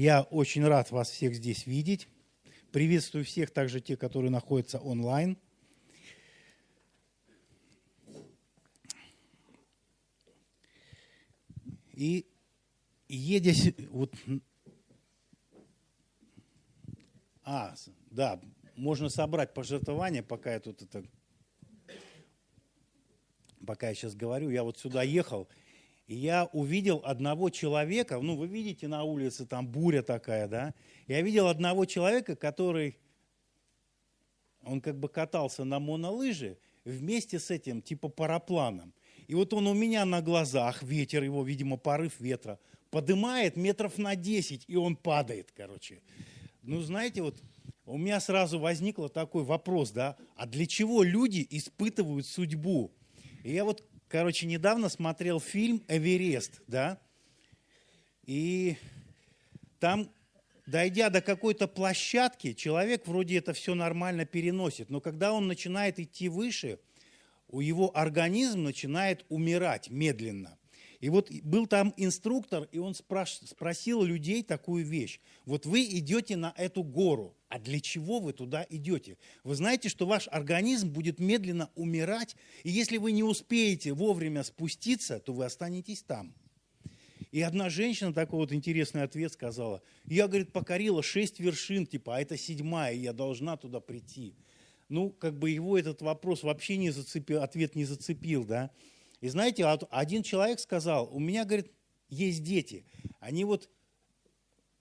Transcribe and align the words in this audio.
Я 0.00 0.22
очень 0.22 0.64
рад 0.64 0.92
вас 0.92 1.10
всех 1.10 1.34
здесь 1.34 1.66
видеть. 1.66 2.06
Приветствую 2.70 3.24
всех, 3.24 3.50
также 3.50 3.80
те, 3.80 3.96
которые 3.96 4.30
находятся 4.30 4.78
онлайн. 4.78 5.36
И 11.94 12.28
едя 13.08 13.52
вот 13.90 14.14
а, 17.42 17.74
да, 18.12 18.40
можно 18.76 19.08
собрать 19.08 19.52
пожертвования, 19.52 20.22
пока 20.22 20.52
я 20.52 20.60
тут 20.60 20.80
это, 20.80 21.04
пока 23.66 23.88
я 23.88 23.96
сейчас 23.96 24.14
говорю, 24.14 24.48
я 24.50 24.62
вот 24.62 24.78
сюда 24.78 25.02
ехал, 25.02 25.48
и 26.08 26.16
я 26.16 26.46
увидел 26.46 27.02
одного 27.04 27.50
человека, 27.50 28.18
ну, 28.18 28.34
вы 28.34 28.46
видите 28.46 28.88
на 28.88 29.04
улице, 29.04 29.46
там 29.46 29.68
буря 29.68 30.02
такая, 30.02 30.48
да, 30.48 30.74
я 31.06 31.20
видел 31.20 31.48
одного 31.48 31.84
человека, 31.84 32.34
который, 32.34 32.96
он 34.62 34.80
как 34.80 34.98
бы 34.98 35.10
катался 35.10 35.64
на 35.64 35.78
монолыже 35.78 36.56
вместе 36.86 37.38
с 37.38 37.50
этим, 37.50 37.82
типа 37.82 38.08
парапланом. 38.08 38.94
И 39.26 39.34
вот 39.34 39.52
он 39.52 39.66
у 39.66 39.74
меня 39.74 40.06
на 40.06 40.22
глазах, 40.22 40.82
ветер 40.82 41.22
его, 41.22 41.44
видимо, 41.44 41.76
порыв 41.76 42.18
ветра, 42.20 42.58
подымает 42.90 43.56
метров 43.56 43.98
на 43.98 44.16
10, 44.16 44.64
и 44.66 44.76
он 44.76 44.96
падает, 44.96 45.52
короче. 45.54 46.00
Ну, 46.62 46.80
знаете, 46.80 47.20
вот 47.20 47.36
у 47.84 47.98
меня 47.98 48.18
сразу 48.20 48.58
возник 48.58 48.96
такой 49.12 49.44
вопрос, 49.44 49.90
да, 49.90 50.16
а 50.36 50.46
для 50.46 50.64
чего 50.64 51.02
люди 51.02 51.46
испытывают 51.50 52.26
судьбу? 52.26 52.92
И 53.44 53.52
я 53.52 53.64
вот, 53.64 53.84
короче, 54.08 54.46
недавно 54.46 54.88
смотрел 54.88 55.40
фильм 55.40 55.82
«Эверест», 55.88 56.60
да, 56.66 56.98
и 58.24 58.76
там, 59.80 60.10
дойдя 60.66 61.08
до 61.08 61.20
какой-то 61.22 61.68
площадки, 61.68 62.52
человек 62.52 63.06
вроде 63.06 63.38
это 63.38 63.52
все 63.52 63.74
нормально 63.74 64.26
переносит, 64.26 64.90
но 64.90 65.00
когда 65.00 65.32
он 65.32 65.46
начинает 65.46 65.98
идти 65.98 66.28
выше, 66.28 66.78
у 67.48 67.60
его 67.60 67.96
организм 67.96 68.64
начинает 68.64 69.24
умирать 69.30 69.88
медленно. 69.88 70.57
И 71.00 71.10
вот 71.10 71.30
был 71.42 71.66
там 71.66 71.94
инструктор, 71.96 72.68
и 72.72 72.78
он 72.78 72.94
спраш, 72.94 73.38
спросил 73.44 74.02
людей 74.02 74.42
такую 74.42 74.84
вещь. 74.84 75.20
Вот 75.44 75.64
вы 75.64 75.84
идете 75.84 76.36
на 76.36 76.52
эту 76.56 76.82
гору, 76.82 77.36
а 77.48 77.60
для 77.60 77.80
чего 77.80 78.18
вы 78.18 78.32
туда 78.32 78.66
идете? 78.68 79.16
Вы 79.44 79.54
знаете, 79.54 79.88
что 79.88 80.06
ваш 80.06 80.26
организм 80.28 80.90
будет 80.90 81.20
медленно 81.20 81.70
умирать, 81.76 82.34
и 82.64 82.70
если 82.70 82.96
вы 82.96 83.12
не 83.12 83.22
успеете 83.22 83.92
вовремя 83.92 84.42
спуститься, 84.42 85.20
то 85.20 85.32
вы 85.32 85.44
останетесь 85.44 86.02
там. 86.02 86.34
И 87.30 87.42
одна 87.42 87.68
женщина 87.68 88.12
такой 88.12 88.40
вот 88.40 88.52
интересный 88.52 89.02
ответ 89.02 89.32
сказала. 89.32 89.82
Я, 90.04 90.26
говорит, 90.26 90.52
покорила 90.52 91.02
шесть 91.02 91.38
вершин, 91.38 91.86
типа, 91.86 92.16
а 92.16 92.20
это 92.20 92.36
седьмая, 92.36 92.94
и 92.94 93.00
я 93.00 93.12
должна 93.12 93.56
туда 93.56 93.80
прийти. 93.80 94.34
Ну, 94.88 95.10
как 95.10 95.38
бы 95.38 95.50
его 95.50 95.78
этот 95.78 96.00
вопрос 96.00 96.42
вообще 96.42 96.78
не 96.78 96.90
зацепил, 96.90 97.42
ответ 97.42 97.76
не 97.76 97.84
зацепил, 97.84 98.44
да. 98.44 98.70
И 99.20 99.28
знаете, 99.28 99.64
один 99.64 100.22
человек 100.22 100.60
сказал, 100.60 101.08
у 101.12 101.18
меня, 101.18 101.44
говорит, 101.44 101.72
есть 102.08 102.42
дети. 102.42 102.84
Они 103.18 103.44
вот, 103.44 103.68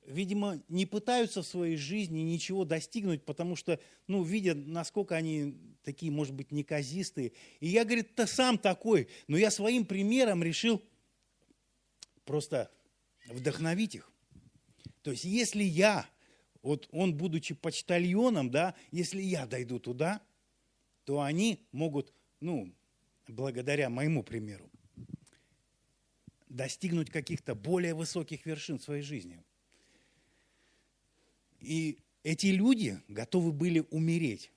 видимо, 0.06 0.62
не 0.68 0.86
пытаются 0.86 1.42
в 1.42 1.48
своей 1.48 1.76
жизни 1.76 2.20
ничего 2.20 2.64
достигнуть, 2.64 3.24
потому 3.26 3.56
что, 3.56 3.80
ну, 4.06 4.24
видят, 4.24 4.58
насколько 4.58 5.16
они 5.16 5.56
такие, 5.84 6.12
может 6.12 6.34
быть, 6.34 6.52
неказистые. 6.52 7.34
И 7.60 7.68
я, 7.68 7.84
говорит, 7.84 8.16
ты 8.16 8.28
сам 8.28 8.58
такой, 8.58 9.08
но 9.28 9.38
я 9.38 9.50
своим 9.50 9.86
примером 9.86 10.44
решил 10.44 10.82
просто 12.24 12.70
вдохновить 13.28 13.96
их. 13.96 14.12
То 15.02 15.12
есть, 15.12 15.24
если 15.24 15.64
я, 15.64 16.06
вот 16.62 16.88
он, 16.92 17.16
будучи 17.16 17.56
почтальоном, 17.56 18.52
да, 18.52 18.76
если 18.92 19.22
я 19.22 19.48
дойду 19.48 19.80
туда, 19.80 20.22
то 21.06 21.22
они 21.22 21.66
могут, 21.72 22.14
ну, 22.42 22.74
благодаря 23.28 23.90
моему 23.90 24.24
примеру, 24.24 24.70
достигнуть 26.50 27.10
каких-то 27.10 27.56
более 27.56 27.94
высоких 27.94 28.46
вершин 28.46 28.80
в 28.80 28.84
своей 28.84 29.02
жизни. 29.02 29.44
И 31.60 32.00
эти 32.24 32.48
люди 32.48 33.02
готовы 33.08 33.52
были 33.52 33.86
умереть. 33.92 34.52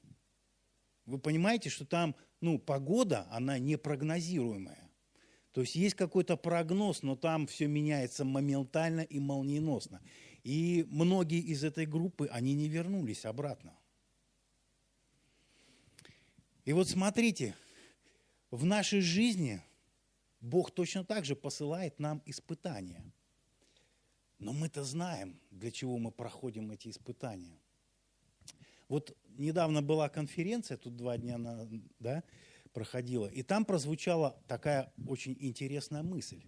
Вы 1.06 1.18
понимаете, 1.18 1.70
что 1.70 1.84
там 1.84 2.14
ну, 2.40 2.58
погода, 2.58 3.26
она 3.30 3.58
непрогнозируемая. 3.58 4.90
То 5.52 5.62
есть 5.62 5.74
есть 5.74 5.96
какой-то 5.96 6.36
прогноз, 6.36 7.02
но 7.02 7.16
там 7.16 7.46
все 7.46 7.66
меняется 7.66 8.24
моментально 8.24 9.00
и 9.00 9.18
молниеносно. 9.18 10.00
И 10.44 10.86
многие 10.88 11.40
из 11.40 11.64
этой 11.64 11.86
группы, 11.86 12.28
они 12.30 12.54
не 12.54 12.68
вернулись 12.68 13.24
обратно. 13.24 13.76
И 16.64 16.72
вот 16.72 16.88
смотрите, 16.88 17.54
в 18.50 18.64
нашей 18.64 19.00
жизни 19.00 19.62
Бог 20.40 20.70
точно 20.70 21.04
так 21.04 21.24
же 21.24 21.36
посылает 21.36 21.98
нам 21.98 22.22
испытания. 22.26 23.02
Но 24.38 24.52
мы-то 24.52 24.84
знаем, 24.84 25.38
для 25.50 25.70
чего 25.70 25.98
мы 25.98 26.10
проходим 26.10 26.70
эти 26.70 26.88
испытания. 26.88 27.58
Вот 28.88 29.16
недавно 29.36 29.82
была 29.82 30.08
конференция, 30.08 30.76
тут 30.76 30.96
два 30.96 31.18
дня 31.18 31.38
на, 31.38 31.68
да, 31.98 32.24
проходила, 32.72 33.26
и 33.26 33.42
там 33.42 33.64
прозвучала 33.64 34.40
такая 34.48 34.92
очень 35.06 35.36
интересная 35.38 36.02
мысль. 36.02 36.42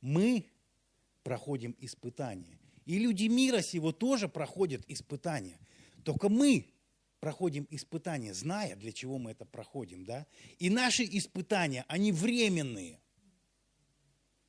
Мы 0.00 0.50
проходим 1.22 1.74
испытания. 1.80 2.58
И 2.86 2.98
люди 2.98 3.26
мира 3.26 3.60
сего 3.60 3.92
тоже 3.92 4.28
проходят 4.28 4.84
испытания. 4.88 5.58
Только 6.04 6.28
мы 6.28 6.73
проходим 7.24 7.66
испытания, 7.70 8.34
зная, 8.34 8.76
для 8.76 8.92
чего 8.92 9.16
мы 9.16 9.30
это 9.30 9.46
проходим, 9.46 10.04
да? 10.04 10.26
И 10.58 10.68
наши 10.68 11.04
испытания, 11.04 11.86
они 11.88 12.12
временные. 12.12 13.00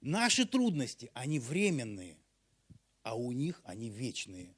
Наши 0.01 0.45
трудности, 0.45 1.09
они 1.13 1.39
временные, 1.39 2.17
а 3.01 3.15
у 3.15 3.31
них 3.31 3.61
они 3.63 3.89
вечные. 3.89 4.53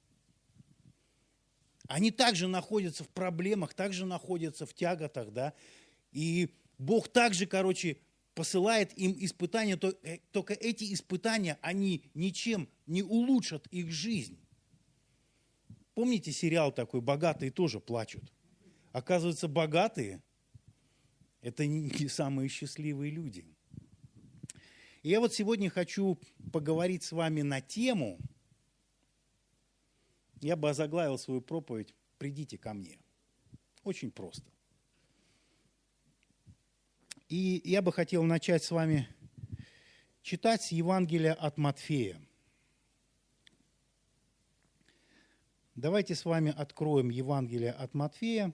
Они 1.88 2.09
также 2.09 2.47
находятся 2.47 3.03
в 3.03 3.09
проблемах, 3.09 3.75
также 3.75 4.07
находятся 4.07 4.66
в 4.66 4.73
тяготах, 4.73 5.31
да? 5.31 5.53
И 6.11 6.50
Бог 6.79 7.09
также, 7.09 7.45
короче, 7.45 8.00
посылает 8.33 8.97
им 8.97 9.16
испытания, 9.19 9.79
э, 10.01 10.17
только 10.31 10.56
эти 10.56 10.91
испытания, 10.91 11.59
они 11.61 12.09
ничем 12.16 12.67
не 12.88 13.03
улучшат 13.03 13.67
их 13.67 13.91
жизнь. 13.91 14.39
Помните 15.97 16.31
сериал 16.31 16.72
такой 16.72 17.02
«Богатые 17.02 17.50
тоже 17.50 17.80
плачут»? 17.80 18.31
Оказывается, 18.91 19.47
богатые– 19.47 20.22
это 21.41 21.66
не 21.66 22.08
самые 22.08 22.50
счастливые 22.50 23.12
люди. 23.12 23.47
И 25.02 25.09
я 25.09 25.19
вот 25.19 25.34
сегодня 25.34 25.72
хочу 25.72 26.19
поговорить 26.53 27.02
с 27.02 27.13
вами 27.13 27.41
на 27.41 27.62
тему, 27.62 28.19
я 30.40 30.56
бы 30.56 30.69
озаглавил 30.69 31.18
свою 31.18 31.41
проповедь 31.41 31.96
«Придите 32.19 32.59
ко 32.59 32.75
мне». 32.75 33.00
Очень 33.84 34.12
просто. 34.12 34.46
И 37.28 37.59
я 37.66 37.81
бы 37.81 37.91
хотел 37.91 38.22
начать 38.22 38.63
с 38.63 38.69
вами 38.69 39.09
читать 40.22 40.62
с 40.62 40.72
Евангелия 40.72 41.34
от 41.34 41.57
Матфея– 41.57 42.22
Давайте 45.77 46.15
с 46.15 46.25
вами 46.25 46.51
откроем 46.57 47.11
Евангелие 47.11 47.71
от 47.71 47.93
Матфея. 47.93 48.51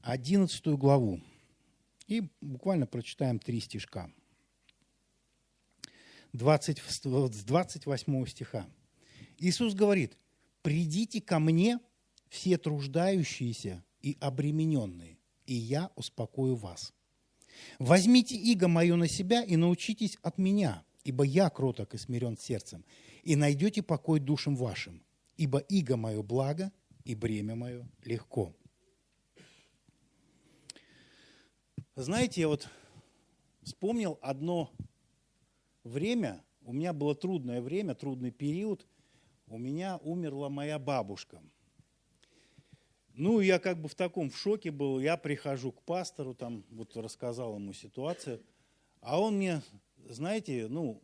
Одиннадцатую 0.00 0.78
главу. 0.78 1.20
И 2.06 2.22
буквально 2.40 2.86
прочитаем 2.86 3.38
три 3.38 3.60
стишка. 3.60 4.10
20, 6.32 6.78
с 6.78 7.00
28 7.44 8.26
стиха. 8.26 8.66
Иисус 9.36 9.74
говорит, 9.74 10.16
«Придите 10.62 11.20
ко 11.20 11.38
мне, 11.38 11.80
все 12.30 12.56
труждающиеся 12.56 13.84
и 14.00 14.16
обремененные, 14.20 15.18
и 15.44 15.52
я 15.52 15.90
успокою 15.96 16.54
вас. 16.54 16.94
Возьмите 17.78 18.36
иго 18.36 18.68
мое 18.68 18.96
на 18.96 19.06
себя 19.06 19.44
и 19.44 19.56
научитесь 19.56 20.16
от 20.22 20.38
меня, 20.38 20.82
ибо 21.04 21.24
я 21.24 21.50
кроток 21.50 21.94
и 21.94 21.98
смирен 21.98 22.36
сердцем, 22.36 22.84
и 23.22 23.36
найдете 23.36 23.82
покой 23.82 24.20
душам 24.20 24.56
вашим, 24.56 25.02
ибо 25.36 25.58
иго 25.58 25.96
мое 25.96 26.22
благо, 26.22 26.72
и 27.04 27.14
бремя 27.14 27.56
мое 27.56 27.88
легко. 28.04 28.54
Знаете, 31.96 32.42
я 32.42 32.48
вот 32.48 32.68
вспомнил 33.62 34.18
одно 34.22 34.70
время, 35.84 36.42
у 36.64 36.72
меня 36.72 36.92
было 36.92 37.14
трудное 37.14 37.60
время, 37.60 37.94
трудный 37.94 38.30
период, 38.30 38.86
у 39.46 39.58
меня 39.58 39.98
умерла 39.98 40.48
моя 40.48 40.78
бабушка. 40.78 41.42
Ну, 43.14 43.40
я 43.40 43.58
как 43.58 43.78
бы 43.78 43.88
в 43.88 43.94
таком 43.94 44.30
в 44.30 44.38
шоке 44.38 44.70
был, 44.70 44.98
я 44.98 45.18
прихожу 45.18 45.72
к 45.72 45.82
пастору, 45.82 46.34
там 46.34 46.64
вот 46.70 46.96
рассказал 46.96 47.56
ему 47.56 47.74
ситуацию, 47.74 48.42
а 49.02 49.20
он 49.20 49.36
мне 49.36 49.60
знаете, 50.08 50.66
ну, 50.68 51.02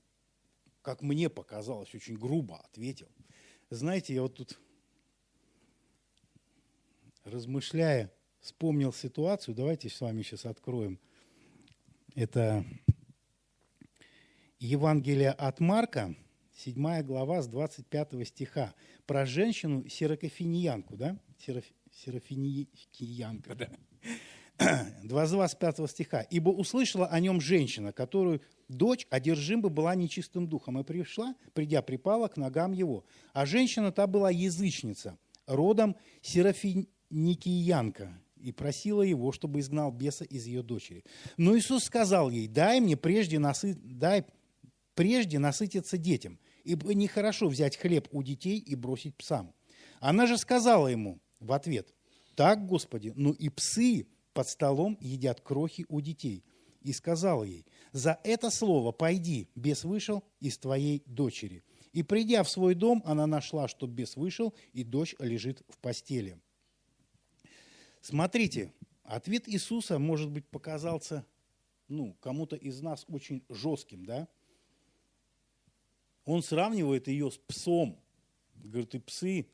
как 0.83 1.03
мне 1.03 1.29
показалось, 1.29 1.95
очень 1.95 2.17
грубо 2.17 2.59
ответил. 2.59 3.09
Знаете, 3.71 4.15
я 4.15 4.23
вот 4.23 4.35
тут, 4.35 4.59
размышляя, 7.25 8.13
вспомнил 8.41 8.93
ситуацию. 8.93 9.55
Давайте 9.55 9.89
с 9.89 10.01
вами 10.01 10.23
сейчас 10.23 10.47
откроем. 10.47 10.99
Это 12.15 12.65
Евангелие 14.59 15.31
от 15.31 15.61
Марка, 15.61 16.17
7 16.57 17.03
глава 17.03 17.43
с 17.43 17.49
25 17.49 18.27
стиха, 18.27 18.75
про 19.07 19.27
женщину 19.27 19.89
сирокофиниянку, 19.89 20.97
да? 20.97 21.19
Сераф, 21.39 21.65
серафиниянка, 21.93 23.55
да. 23.55 23.71
25 24.59 25.89
стиха. 25.91 26.21
«Ибо 26.23 26.51
услышала 26.51 27.07
о 27.07 27.21
нем 27.21 27.41
женщина, 27.41 27.93
которую 27.93 28.41
дочь 28.69 29.07
одержима 29.11 29.69
была 29.69 29.95
нечистым 29.95 30.49
духом, 30.49 30.79
и 30.79 30.85
пришла, 30.85 31.35
придя, 31.55 31.83
припала 31.83 32.29
к 32.29 32.37
ногам 32.37 32.73
его. 32.73 33.05
А 33.33 33.47
женщина 33.47 33.93
та 33.93 34.07
была 34.07 34.31
язычница, 34.31 35.19
родом 35.47 35.97
серафиникиянка, 36.23 38.21
и 38.37 38.53
просила 38.53 39.03
его, 39.03 39.33
чтобы 39.33 39.61
изгнал 39.61 39.93
беса 39.93 40.25
из 40.25 40.47
ее 40.47 40.63
дочери. 40.63 41.05
Но 41.37 41.57
Иисус 41.57 41.85
сказал 41.85 42.31
ей, 42.31 42.49
дай 42.49 42.81
мне 42.81 42.97
прежде, 42.97 43.39
насы... 43.39 43.75
дай 43.75 44.25
прежде 44.95 45.39
насытиться 45.39 45.99
детям, 45.99 46.39
ибо 46.65 46.95
нехорошо 46.95 47.49
взять 47.49 47.77
хлеб 47.77 48.09
у 48.11 48.23
детей 48.23 48.59
и 48.59 48.75
бросить 48.75 49.17
псам. 49.17 49.53
Она 50.01 50.27
же 50.27 50.39
сказала 50.39 50.89
ему 50.89 51.21
в 51.41 51.53
ответ, 51.53 51.95
так, 52.35 52.67
Господи, 52.67 53.13
ну 53.17 53.33
и 53.33 53.49
псы 53.49 54.07
под 54.39 54.49
столом 54.49 54.97
едят 55.01 55.41
крохи 55.41 55.85
у 55.89 56.01
детей. 56.01 56.45
И 56.83 56.93
сказала 56.93 57.43
ей, 57.43 57.67
за 57.91 58.21
это 58.23 58.51
слово 58.51 58.93
пойди, 58.93 59.49
бес 59.57 59.83
вышел 59.83 60.23
из 60.39 60.59
твоей 60.59 61.03
дочери. 61.07 61.65
И 61.93 62.05
придя 62.05 62.45
в 62.45 62.49
свой 62.49 62.77
дом, 62.77 63.03
она 63.05 63.27
нашла, 63.27 63.67
что 63.67 63.89
бес 63.89 64.15
вышел, 64.15 64.55
и 64.73 64.85
дочь 64.85 65.17
лежит 65.19 65.65
в 65.69 65.79
постели. 65.79 66.41
Смотрите, 68.01 68.73
ответ 69.03 69.49
Иисуса, 69.49 69.99
может 69.99 70.31
быть, 70.31 70.47
показался 70.47 71.27
ну, 71.89 72.17
кому-то 72.21 72.55
из 72.55 72.81
нас 72.81 73.07
очень 73.09 73.43
жестким, 73.49 74.07
да? 74.07 74.29
Он 76.25 76.45
сравнивает 76.45 77.09
ее 77.09 77.33
с 77.33 77.39
псом. 77.39 77.99
Говорит, 78.55 78.95
и 78.95 79.01
псы. 79.01 79.49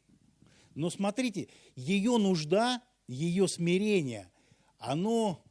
Но 0.74 0.90
смотрите, 0.90 1.48
ее 1.74 2.18
нужда, 2.18 2.82
ее 3.08 3.48
смирение, 3.48 4.30
оно 4.78 5.42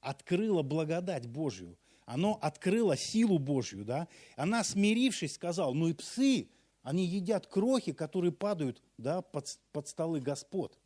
открыло 0.00 0.62
благодать 0.62 1.26
Божью, 1.26 1.76
оно 2.06 2.38
открыло 2.42 2.96
силу 2.96 3.38
Божью, 3.38 3.84
да? 3.84 4.08
Она, 4.36 4.64
смирившись, 4.64 5.34
сказала, 5.34 5.72
ну 5.72 5.88
и 5.88 5.92
псы, 5.92 6.48
они 6.82 7.06
едят 7.06 7.46
крохи, 7.46 7.92
которые 7.92 8.32
падают 8.32 8.82
да, 8.98 9.22
под, 9.22 9.58
под 9.72 9.88
столы 9.88 10.20
господ. 10.20 10.78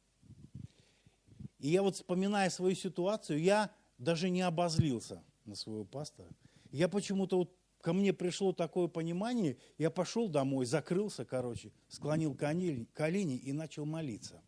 И 1.61 1.71
я 1.71 1.83
вот, 1.83 1.97
вспоминая 1.97 2.51
свою 2.51 2.75
ситуацию, 2.75 3.41
я 3.41 3.71
даже 3.97 4.29
не 4.29 4.43
обозлился 4.43 5.23
на 5.45 5.55
своего 5.55 5.85
пастора. 5.85 6.29
Я 6.71 6.89
почему-то 6.89 7.39
вот 7.39 7.57
ко 7.81 7.93
мне 7.93 8.13
пришло 8.13 8.53
такое 8.53 8.89
понимание, 8.89 9.57
я 9.79 9.91
пошел 9.91 10.29
домой, 10.29 10.67
закрылся, 10.67 11.25
короче, 11.25 11.73
склонил 11.89 12.35
колени 12.35 13.37
и 13.37 13.53
начал 13.53 13.85
молиться. 13.85 14.43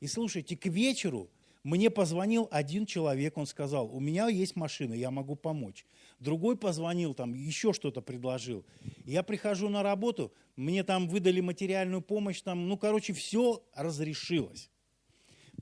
И 0.00 0.06
слушайте, 0.06 0.56
к 0.56 0.66
вечеру 0.66 1.30
мне 1.64 1.90
позвонил 1.90 2.48
один 2.50 2.86
человек, 2.86 3.36
он 3.36 3.46
сказал, 3.46 3.94
у 3.94 4.00
меня 4.00 4.28
есть 4.28 4.56
машина, 4.56 4.94
я 4.94 5.10
могу 5.10 5.36
помочь. 5.36 5.84
Другой 6.20 6.56
позвонил, 6.56 7.14
там 7.14 7.34
еще 7.34 7.72
что-то 7.72 8.00
предложил. 8.00 8.64
Я 9.04 9.22
прихожу 9.22 9.68
на 9.68 9.82
работу, 9.82 10.32
мне 10.56 10.84
там 10.84 11.08
выдали 11.08 11.40
материальную 11.40 12.02
помощь, 12.02 12.40
там, 12.42 12.68
ну, 12.68 12.76
короче, 12.76 13.12
все 13.12 13.62
разрешилось. 13.74 14.70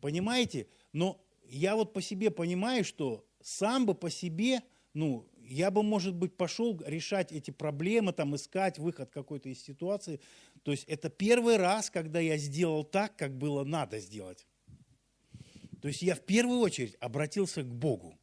Понимаете? 0.01 0.69
Но 0.93 1.21
я 1.49 1.77
вот 1.77 1.93
по 1.93 2.03
себе 2.03 2.31
понимаю, 2.31 2.85
что 2.85 3.25
сам 3.43 3.87
бы 3.87 3.95
по 3.95 4.11
себе, 4.11 4.61
ну, 4.95 5.27
я 5.49 5.71
бы, 5.71 5.83
может 5.83 6.15
быть, 6.15 6.37
пошел 6.37 6.81
решать 6.85 7.33
эти 7.33 7.51
проблемы, 7.51 8.13
там, 8.13 8.35
искать 8.35 8.79
выход 8.79 9.11
какой-то 9.11 9.49
из 9.49 9.63
ситуации. 9.63 10.21
То 10.63 10.73
есть 10.73 10.85
это 10.85 11.09
первый 11.09 11.57
раз, 11.57 11.91
когда 11.91 12.19
я 12.21 12.37
сделал 12.37 12.85
так, 12.85 13.17
как 13.17 13.37
было 13.37 13.65
надо 13.65 13.99
сделать. 13.99 14.47
То 15.87 15.91
есть 15.91 16.03
я 16.03 16.17
в 16.17 16.21
первую 16.23 16.59
очередь 16.59 16.97
обратился 16.99 17.63
к 17.63 17.73
Богу. 17.73 18.19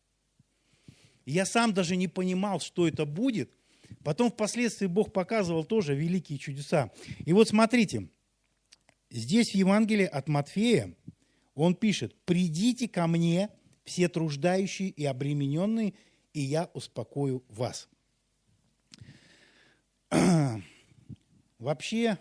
Я 1.25 1.45
сам 1.45 1.73
даже 1.73 1.95
не 1.95 2.09
понимал, 2.09 2.59
что 2.59 2.89
это 2.89 3.05
будет. 3.05 3.53
Потом 4.03 4.29
впоследствии 4.29 4.87
Бог 4.87 5.13
показывал 5.13 5.63
тоже 5.63 5.95
великие 5.95 6.37
чудеса. 6.37 6.91
И 7.25 7.31
вот 7.31 7.47
смотрите, 7.47 8.09
здесь 9.09 9.51
в 9.51 9.55
Евангелии 9.55 10.03
от 10.05 10.27
Матфея 10.27 10.93
он 11.55 11.73
пишет, 11.73 12.13
«Придите 12.25 12.89
ко 12.89 13.07
мне, 13.07 13.49
все 13.85 14.09
труждающие 14.09 14.89
и 14.89 15.05
обремененные, 15.05 15.93
и 16.33 16.41
я 16.41 16.69
успокою 16.73 17.45
вас». 17.47 17.87
Вообще, 21.59 22.17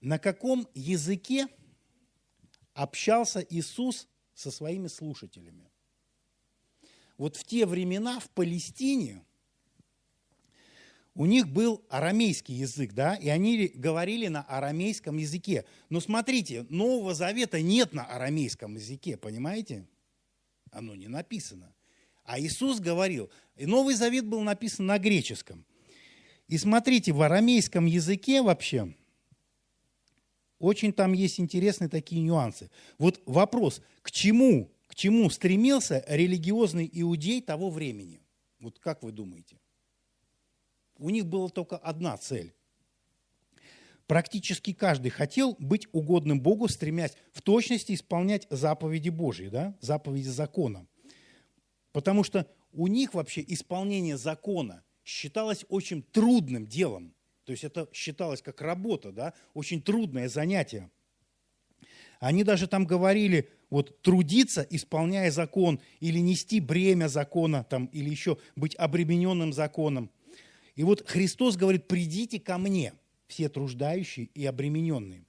на 0.00 0.20
каком 0.20 0.68
языке 0.72 1.48
общался 2.76 3.40
Иисус 3.40 4.06
со 4.34 4.50
своими 4.50 4.86
слушателями. 4.86 5.70
Вот 7.16 7.36
в 7.36 7.44
те 7.44 7.64
времена 7.64 8.20
в 8.20 8.28
Палестине 8.30 9.22
у 11.14 11.24
них 11.24 11.48
был 11.48 11.82
арамейский 11.88 12.54
язык, 12.54 12.92
да, 12.92 13.14
и 13.14 13.30
они 13.30 13.68
говорили 13.68 14.26
на 14.28 14.42
арамейском 14.42 15.16
языке. 15.16 15.64
Но 15.88 16.00
смотрите, 16.00 16.66
Нового 16.68 17.14
Завета 17.14 17.62
нет 17.62 17.94
на 17.94 18.04
арамейском 18.04 18.74
языке, 18.74 19.16
понимаете? 19.16 19.88
Оно 20.70 20.94
не 20.94 21.08
написано. 21.08 21.74
А 22.24 22.38
Иисус 22.38 22.80
говорил, 22.80 23.30
и 23.56 23.64
Новый 23.64 23.94
Завет 23.94 24.26
был 24.26 24.42
написан 24.42 24.84
на 24.84 24.98
греческом. 24.98 25.64
И 26.48 26.58
смотрите, 26.58 27.12
в 27.12 27.22
арамейском 27.22 27.86
языке 27.86 28.42
вообще– 28.42 28.94
очень 30.58 30.92
там 30.92 31.12
есть 31.12 31.38
интересные 31.38 31.88
такие 31.88 32.22
нюансы. 32.22 32.70
Вот 32.98 33.20
вопрос, 33.26 33.82
к 34.02 34.10
чему, 34.10 34.70
к 34.86 34.94
чему 34.94 35.28
стремился 35.30 36.04
религиозный 36.08 36.88
иудей 36.92 37.42
того 37.42 37.70
времени? 37.70 38.20
Вот 38.60 38.78
как 38.78 39.02
вы 39.02 39.12
думаете? 39.12 39.60
У 40.98 41.10
них 41.10 41.26
была 41.26 41.48
только 41.48 41.76
одна 41.76 42.16
цель. 42.16 42.54
Практически 44.06 44.72
каждый 44.72 45.10
хотел 45.10 45.56
быть 45.58 45.88
угодным 45.92 46.40
Богу, 46.40 46.68
стремясь 46.68 47.16
в 47.32 47.42
точности 47.42 47.92
исполнять 47.92 48.46
заповеди 48.50 49.08
Божьи, 49.08 49.48
да? 49.48 49.76
заповеди 49.80 50.28
закона. 50.28 50.86
Потому 51.92 52.22
что 52.22 52.46
у 52.72 52.86
них 52.86 53.14
вообще 53.14 53.44
исполнение 53.46 54.16
закона 54.16 54.84
считалось 55.04 55.64
очень 55.68 56.02
трудным 56.02 56.66
делом. 56.66 57.15
То 57.46 57.52
есть 57.52 57.62
это 57.62 57.88
считалось 57.92 58.42
как 58.42 58.60
работа, 58.60 59.12
да, 59.12 59.32
очень 59.54 59.80
трудное 59.80 60.28
занятие. 60.28 60.90
Они 62.18 62.42
даже 62.42 62.66
там 62.66 62.84
говорили, 62.84 63.48
вот 63.70 64.02
трудиться, 64.02 64.66
исполняя 64.68 65.30
закон, 65.30 65.80
или 66.00 66.18
нести 66.18 66.58
бремя 66.58 67.06
закона, 67.06 67.62
там, 67.62 67.86
или 67.86 68.10
еще 68.10 68.38
быть 68.56 68.74
обремененным 68.74 69.52
законом. 69.52 70.10
И 70.74 70.82
вот 70.82 71.08
Христос 71.08 71.56
говорит, 71.56 71.86
придите 71.86 72.40
ко 72.40 72.58
мне, 72.58 72.94
все 73.28 73.48
труждающие 73.48 74.26
и 74.34 74.44
обремененные. 74.44 75.24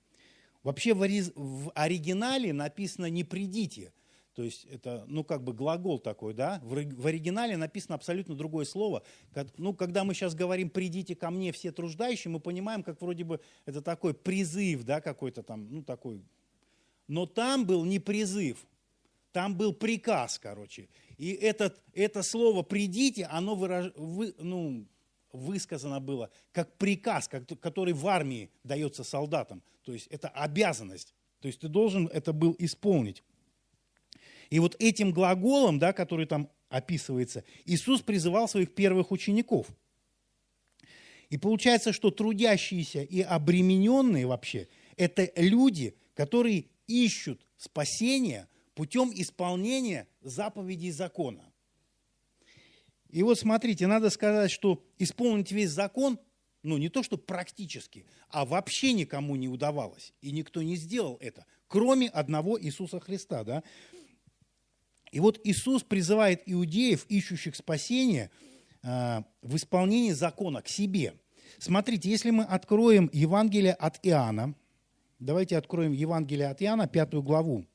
Вообще 0.63 0.95
в 0.95 1.71
оригинале 1.75 2.51
написано 2.51 3.11
не 3.11 3.23
придите, 3.23 3.93
то 4.37 4.43
есть 4.43 4.65
это, 4.65 5.03
ну, 5.07 5.23
как 5.23 5.43
бы 5.43 5.51
глагол 5.51 5.97
такой, 5.97 6.35
да? 6.35 6.61
В, 6.63 7.07
оригинале 7.07 7.57
написано 7.57 7.95
абсолютно 7.95 8.35
другое 8.35 8.65
слово. 8.65 9.01
Ну, 9.57 9.73
когда 9.73 10.03
мы 10.03 10.13
сейчас 10.13 10.35
говорим 10.35 10.69
«придите 10.69 11.15
ко 11.15 11.31
мне 11.31 11.51
все 11.51 11.71
труждающие», 11.71 12.31
мы 12.31 12.39
понимаем, 12.39 12.83
как 12.83 13.01
вроде 13.01 13.23
бы 13.23 13.41
это 13.65 13.81
такой 13.81 14.13
призыв, 14.13 14.83
да, 14.83 15.01
какой-то 15.01 15.41
там, 15.41 15.67
ну, 15.71 15.81
такой. 15.81 16.21
Но 17.07 17.25
там 17.25 17.65
был 17.65 17.83
не 17.83 17.97
призыв, 17.97 18.63
там 19.31 19.57
был 19.57 19.73
приказ, 19.73 20.37
короче. 20.37 20.87
И 21.17 21.31
этот, 21.31 21.81
это 21.93 22.21
слово 22.21 22.61
«придите», 22.61 23.25
оно 23.25 23.55
выраж, 23.55 23.91
вы, 23.95 24.35
ну, 24.37 24.85
высказано 25.33 25.99
было 25.99 26.29
как 26.51 26.77
приказ, 26.77 27.27
как, 27.27 27.47
который 27.59 27.95
в 27.95 28.05
армии 28.05 28.51
дается 28.63 29.03
солдатам. 29.03 29.63
То 29.83 29.93
есть 29.93 30.05
это 30.11 30.27
обязанность. 30.27 31.15
То 31.39 31.47
есть 31.47 31.59
ты 31.59 31.67
должен 31.69 32.05
это 32.13 32.33
был 32.33 32.55
исполнить. 32.59 33.23
И 34.49 34.59
вот 34.59 34.75
этим 34.79 35.11
глаголом, 35.11 35.79
да, 35.79 35.93
который 35.93 36.25
там 36.25 36.49
описывается, 36.69 37.43
Иисус 37.65 38.01
призывал 38.01 38.47
своих 38.47 38.73
первых 38.73 39.11
учеников. 39.11 39.67
И 41.29 41.37
получается, 41.37 41.91
что 41.91 42.11
трудящиеся 42.11 43.03
и 43.03 43.21
обремененные 43.21 44.25
вообще– 44.25 44.67
это 44.97 45.31
люди, 45.35 45.95
которые 46.13 46.65
ищут 46.87 47.45
спасения 47.57 48.47
путем 48.73 49.11
исполнения 49.13 50.07
заповедей 50.21 50.91
закона. 50.91 51.43
И 53.09 53.23
вот 53.23 53.39
смотрите, 53.39 53.87
надо 53.87 54.09
сказать, 54.09 54.51
что 54.51 54.83
исполнить 54.97 55.51
весь 55.51 55.69
закон, 55.69 56.19
ну 56.63 56.77
не 56.77 56.89
то 56.89 57.03
что 57.03 57.17
практически, 57.17 58.05
а 58.29 58.45
вообще 58.45 58.93
никому 58.93 59.35
не 59.35 59.47
удавалось. 59.47 60.13
И 60.21 60.31
никто 60.31 60.61
не 60.61 60.75
сделал 60.75 61.17
это, 61.19 61.45
кроме 61.67 62.09
одного 62.09 62.61
Иисуса 62.61 62.99
Христа. 62.99 63.43
Да? 63.43 63.63
И 65.11 65.19
вот 65.19 65.39
Иисус 65.43 65.83
призывает 65.83 66.41
иудеев, 66.45 67.05
ищущих 67.07 67.55
спасения, 67.55 68.29
а, 68.83 69.23
в 69.41 69.55
исполнении 69.55 70.11
закона 70.11 70.61
к 70.61 70.67
себе. 70.67 71.13
Смотрите, 71.59 72.09
если 72.09 72.29
мы 72.29 72.43
откроем 72.43 73.09
Евангелие 73.13 73.73
от 73.73 73.99
Иоанна, 74.03 74.55
давайте 75.19 75.57
откроем 75.57 75.91
Евангелие 75.91 76.47
от 76.47 76.61
Иоанна, 76.61 76.87
пятую 76.87 77.23
главу. 77.23 77.65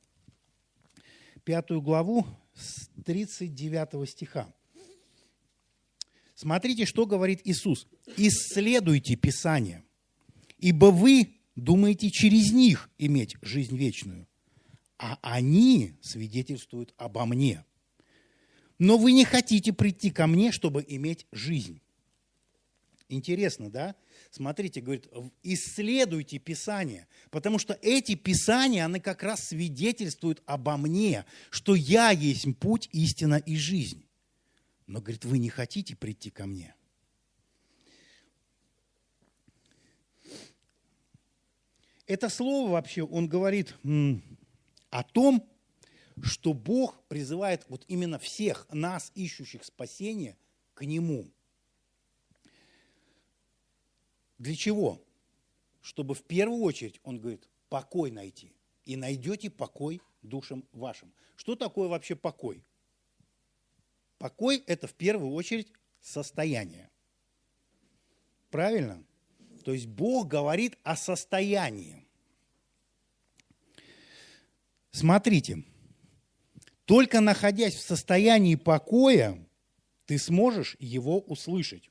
Пятую 1.43 1.81
главу 1.81 2.25
с 2.53 2.87
39 3.03 4.09
стиха. 4.09 4.53
Смотрите, 6.35 6.85
что 6.85 7.05
говорит 7.05 7.41
Иисус. 7.43 7.87
«Исследуйте 8.17 9.15
Писание, 9.15 9.83
ибо 10.57 10.87
вы 10.87 11.37
думаете 11.55 12.09
через 12.09 12.51
них 12.51 12.89
иметь 12.97 13.35
жизнь 13.41 13.77
вечную, 13.77 14.27
а 15.03 15.19
они 15.21 15.97
свидетельствуют 16.01 16.93
обо 16.95 17.25
мне. 17.25 17.65
Но 18.79 18.97
вы 18.97 19.11
не 19.11 19.25
хотите 19.25 19.73
прийти 19.73 20.09
ко 20.09 20.27
мне, 20.27 20.53
чтобы 20.53 20.85
иметь 20.87 21.27
жизнь». 21.33 21.81
Интересно, 23.09 23.69
да? 23.69 23.95
Смотрите, 24.31 24.79
говорит, 24.79 25.09
исследуйте 25.43 26.39
Писание, 26.39 27.07
потому 27.31 27.59
что 27.59 27.77
эти 27.81 28.15
Писания, 28.15 28.85
они 28.85 29.01
как 29.01 29.23
раз 29.23 29.49
свидетельствуют 29.49 30.41
обо 30.45 30.77
мне, 30.77 31.25
что 31.49 31.75
я 31.75 32.11
есть 32.11 32.47
путь, 32.57 32.87
истина 32.93 33.35
и 33.35 33.57
жизнь. 33.57 34.05
Но, 34.87 35.01
говорит, 35.01 35.25
вы 35.25 35.37
не 35.37 35.49
хотите 35.49 35.97
прийти 35.97 36.29
ко 36.29 36.45
мне. 36.45 36.73
Это 42.07 42.29
слово 42.29 42.71
вообще, 42.71 43.03
он 43.03 43.27
говорит 43.27 43.75
о 44.93 45.03
том, 45.03 45.49
что 46.21 46.53
Бог 46.53 47.01
призывает 47.07 47.65
вот 47.67 47.83
именно 47.87 48.19
всех 48.19 48.67
нас, 48.69 49.11
ищущих 49.15 49.65
спасения, 49.65 50.37
к 50.75 50.85
Нему. 50.85 51.31
Для 54.37 54.55
чего? 54.55 55.03
Чтобы 55.81 56.13
в 56.13 56.21
первую 56.21 56.61
очередь, 56.61 56.99
он 57.03 57.19
говорит, 57.19 57.49
покой 57.69 58.11
найти. 58.11 58.53
И 58.85 58.95
найдете 58.95 59.49
покой 59.49 59.99
душам 60.21 60.63
вашим. 60.73 61.11
Что 61.37 61.55
такое 61.55 61.87
вообще 61.87 62.15
покой? 62.15 62.63
Покой– 64.19 64.63
это 64.67 64.85
в 64.85 64.93
первую 64.93 65.31
очередь 65.31 65.71
состояние. 66.01 66.91
Правильно? 68.51 69.03
То 69.65 69.73
есть 69.73 69.87
Бог 69.87 70.27
говорит 70.27 70.77
о 70.83 70.95
состоянии. 70.95 72.02
Смотрите, 74.93 75.63
только 76.85 77.19
находясь 77.19 77.73
в 77.73 77.81
состоянии 77.81 78.53
покоя, 78.53 79.43
ты 80.05 80.19
сможешь 80.19 80.77
его 80.79 81.19
услышать. 81.19 81.89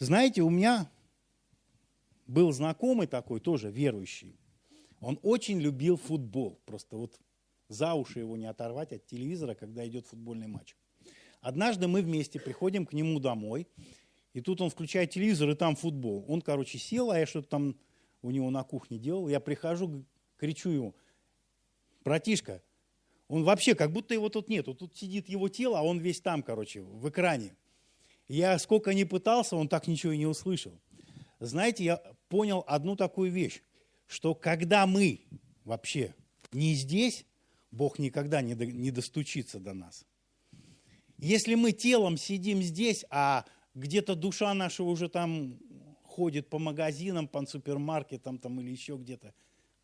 Знаете, 0.00 0.42
у 0.42 0.50
меня 0.50 0.90
был 2.26 2.50
знакомый 2.50 3.06
такой, 3.06 3.38
тоже 3.38 3.70
верующий. 3.70 4.36
Он 5.00 5.20
очень 5.22 5.60
любил 5.60 5.96
футбол. 5.96 6.60
Просто 6.66 6.96
вот 6.96 7.20
за 7.68 7.94
уши 7.94 8.18
его 8.18 8.36
не 8.36 8.46
оторвать 8.46 8.92
от 8.92 9.06
телевизора, 9.06 9.54
когда 9.54 9.86
идет 9.86 10.06
футбольный 10.08 10.48
матч. 10.48 10.74
Однажды 11.40 11.86
мы 11.86 12.02
вместе 12.02 12.40
приходим 12.40 12.84
к 12.84 12.92
нему 12.92 13.20
домой, 13.20 13.68
и 14.32 14.40
тут 14.40 14.60
он 14.60 14.70
включает 14.70 15.10
телевизор, 15.10 15.48
и 15.50 15.54
там 15.54 15.76
футбол. 15.76 16.24
Он, 16.26 16.42
короче, 16.42 16.78
сел, 16.78 17.12
а 17.12 17.18
я 17.18 17.26
что-то 17.26 17.48
там 17.48 17.76
у 18.22 18.32
него 18.32 18.50
на 18.50 18.64
кухне 18.64 18.98
делал. 18.98 19.28
Я 19.28 19.38
прихожу, 19.38 20.04
кричу 20.36 20.70
ему, 20.70 20.96
братишка, 22.04 22.62
он 23.28 23.44
вообще, 23.44 23.74
как 23.74 23.92
будто 23.92 24.12
его 24.12 24.28
тут 24.28 24.48
нету. 24.48 24.74
Тут 24.74 24.96
сидит 24.96 25.28
его 25.28 25.48
тело, 25.48 25.78
а 25.78 25.82
он 25.82 25.98
весь 25.98 26.20
там, 26.20 26.42
короче, 26.42 26.82
в 26.82 27.08
экране. 27.08 27.54
Я 28.26 28.58
сколько 28.58 28.92
ни 28.92 29.04
пытался, 29.04 29.56
он 29.56 29.68
так 29.68 29.86
ничего 29.86 30.12
и 30.12 30.18
не 30.18 30.26
услышал. 30.26 30.80
Знаете, 31.38 31.84
я 31.84 31.96
понял 32.28 32.64
одну 32.66 32.96
такую 32.96 33.30
вещь, 33.30 33.62
что 34.06 34.34
когда 34.34 34.86
мы 34.86 35.20
вообще 35.64 36.14
не 36.52 36.74
здесь, 36.74 37.24
Бог 37.70 37.98
никогда 37.98 38.42
не, 38.42 38.54
до, 38.54 38.66
не 38.66 38.90
достучится 38.90 39.60
до 39.60 39.74
нас. 39.74 40.04
Если 41.18 41.54
мы 41.54 41.72
телом 41.72 42.16
сидим 42.16 42.62
здесь, 42.62 43.04
а 43.10 43.44
где-то 43.74 44.14
душа 44.14 44.52
наша 44.54 44.82
уже 44.82 45.08
там 45.08 45.58
ходит 46.02 46.48
по 46.48 46.58
магазинам, 46.58 47.28
по 47.28 47.44
супермаркетам 47.46 48.38
там, 48.38 48.60
или 48.60 48.70
еще 48.70 48.96
где-то, 48.96 49.34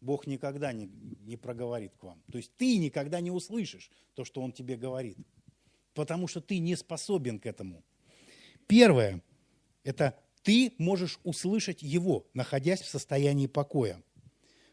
Бог 0.00 0.26
никогда 0.26 0.72
не, 0.72 0.90
не 1.24 1.36
проговорит 1.36 1.96
к 1.96 2.02
вам. 2.02 2.22
То 2.30 2.38
есть 2.38 2.52
ты 2.56 2.78
никогда 2.78 3.20
не 3.20 3.30
услышишь 3.30 3.90
то, 4.14 4.24
что 4.24 4.42
Он 4.42 4.52
тебе 4.52 4.76
говорит, 4.76 5.18
потому 5.94 6.28
что 6.28 6.40
ты 6.40 6.58
не 6.58 6.76
способен 6.76 7.40
к 7.40 7.46
этому. 7.46 7.82
Первое– 8.66 9.22
это 9.84 10.18
ты 10.42 10.74
можешь 10.78 11.18
услышать 11.24 11.82
Его, 11.82 12.26
находясь 12.34 12.80
в 12.82 12.88
состоянии 12.88 13.46
покоя. 13.46 14.02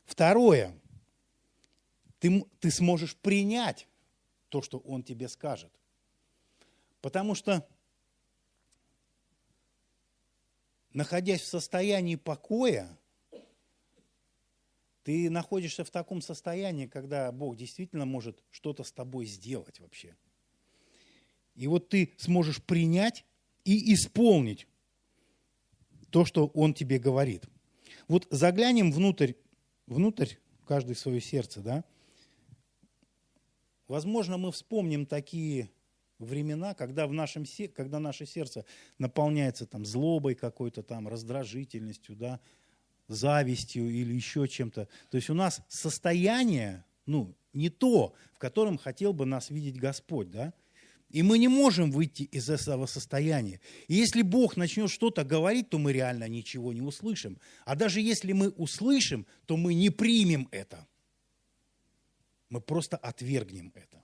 Второе– 0.06 0.80
ты, 2.20 2.46
ты 2.60 2.72
сможешь 2.72 3.16
принять 3.18 3.88
то, 4.50 4.62
что 4.62 4.80
Он 4.80 5.04
тебе 5.04 5.28
скажет. 5.28 5.72
Потому 7.02 7.36
что, 7.36 7.68
находясь 10.94 11.42
в 11.42 11.48
состоянии 11.48 12.16
покоя, 12.16 12.98
ты 15.04 15.30
находишься 15.30 15.84
в 15.84 15.92
таком 15.92 16.22
состоянии, 16.22 16.88
когда 16.88 17.32
Бог 17.32 17.56
действительно 17.56 18.06
может 18.06 18.42
что-то 18.50 18.84
с 18.84 18.92
тобой 18.92 19.26
сделать 19.26 19.80
вообще. 19.80 20.16
И 21.56 21.68
вот 21.68 21.90
ты 21.90 22.14
сможешь 22.18 22.64
принять 22.64 23.26
и 23.66 23.94
исполнить 23.94 24.68
то, 26.10 26.26
что 26.26 26.48
Он 26.48 26.74
тебе 26.74 27.00
говорит. 27.00 27.46
Вот 28.08 28.28
заглянем 28.30 28.92
внутрь, 28.92 29.34
внутрь 29.88 30.36
каждое 30.66 30.96
свое 30.96 31.22
сердце, 31.22 31.62
да? 31.62 31.84
Возможно, 33.88 34.38
мы 34.38 34.52
вспомним 34.52 35.06
такие 35.06 35.70
времена, 36.20 36.74
когда, 36.74 37.06
в 37.08 37.14
нашем, 37.14 37.44
когда 37.76 38.00
наше 38.00 38.26
сердце 38.26 38.66
наполняется 38.98 39.66
там, 39.66 39.86
злобой 39.86 40.36
какой-то, 40.36 40.82
там, 40.82 41.08
раздражительностью, 41.08 42.16
да, 42.16 42.40
завистью 43.08 43.90
или 43.90 44.14
еще 44.14 44.48
чем-то. 44.48 44.88
То 45.10 45.18
есть 45.18 45.30
у 45.30 45.34
нас 45.34 45.62
состояние 45.68 46.86
ну, 47.06 47.36
не 47.54 47.70
то, 47.70 48.14
в 48.34 48.40
котором 48.40 48.78
хотел 48.78 49.14
бы 49.14 49.26
нас 49.26 49.50
видеть 49.50 49.80
Господь. 49.80 50.32
Да? 50.32 50.54
И 51.10 51.22
мы 51.22 51.38
не 51.38 51.48
можем 51.48 51.92
выйти 51.92 52.24
из 52.24 52.50
этого 52.50 52.86
состояния. 52.86 53.62
И 53.88 53.94
если 53.94 54.22
Бог 54.22 54.58
начнет 54.58 54.90
что-то 54.90 55.24
говорить, 55.24 55.70
то 55.70 55.78
мы 55.78 55.94
реально 55.94 56.28
ничего 56.28 56.74
не 56.74 56.82
услышим. 56.82 57.40
А 57.66 57.76
даже 57.76 58.02
если 58.02 58.34
мы 58.34 58.50
услышим, 58.50 59.28
то 59.46 59.58
мы 59.58 59.74
не 59.74 59.90
примем 59.90 60.48
это. 60.52 60.88
Мы 62.50 62.62
просто 62.62 62.98
отвергнем 62.98 63.72
это. 63.76 64.04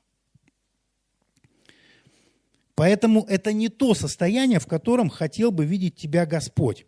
Поэтому 2.76 3.26
это 3.26 3.52
не 3.52 3.70
то 3.70 3.94
состояние, 3.94 4.60
в 4.60 4.68
котором 4.68 5.10
хотел 5.10 5.52
бы 5.52 5.66
видеть 5.66 5.96
тебя 5.96 6.26
Господь. 6.26 6.86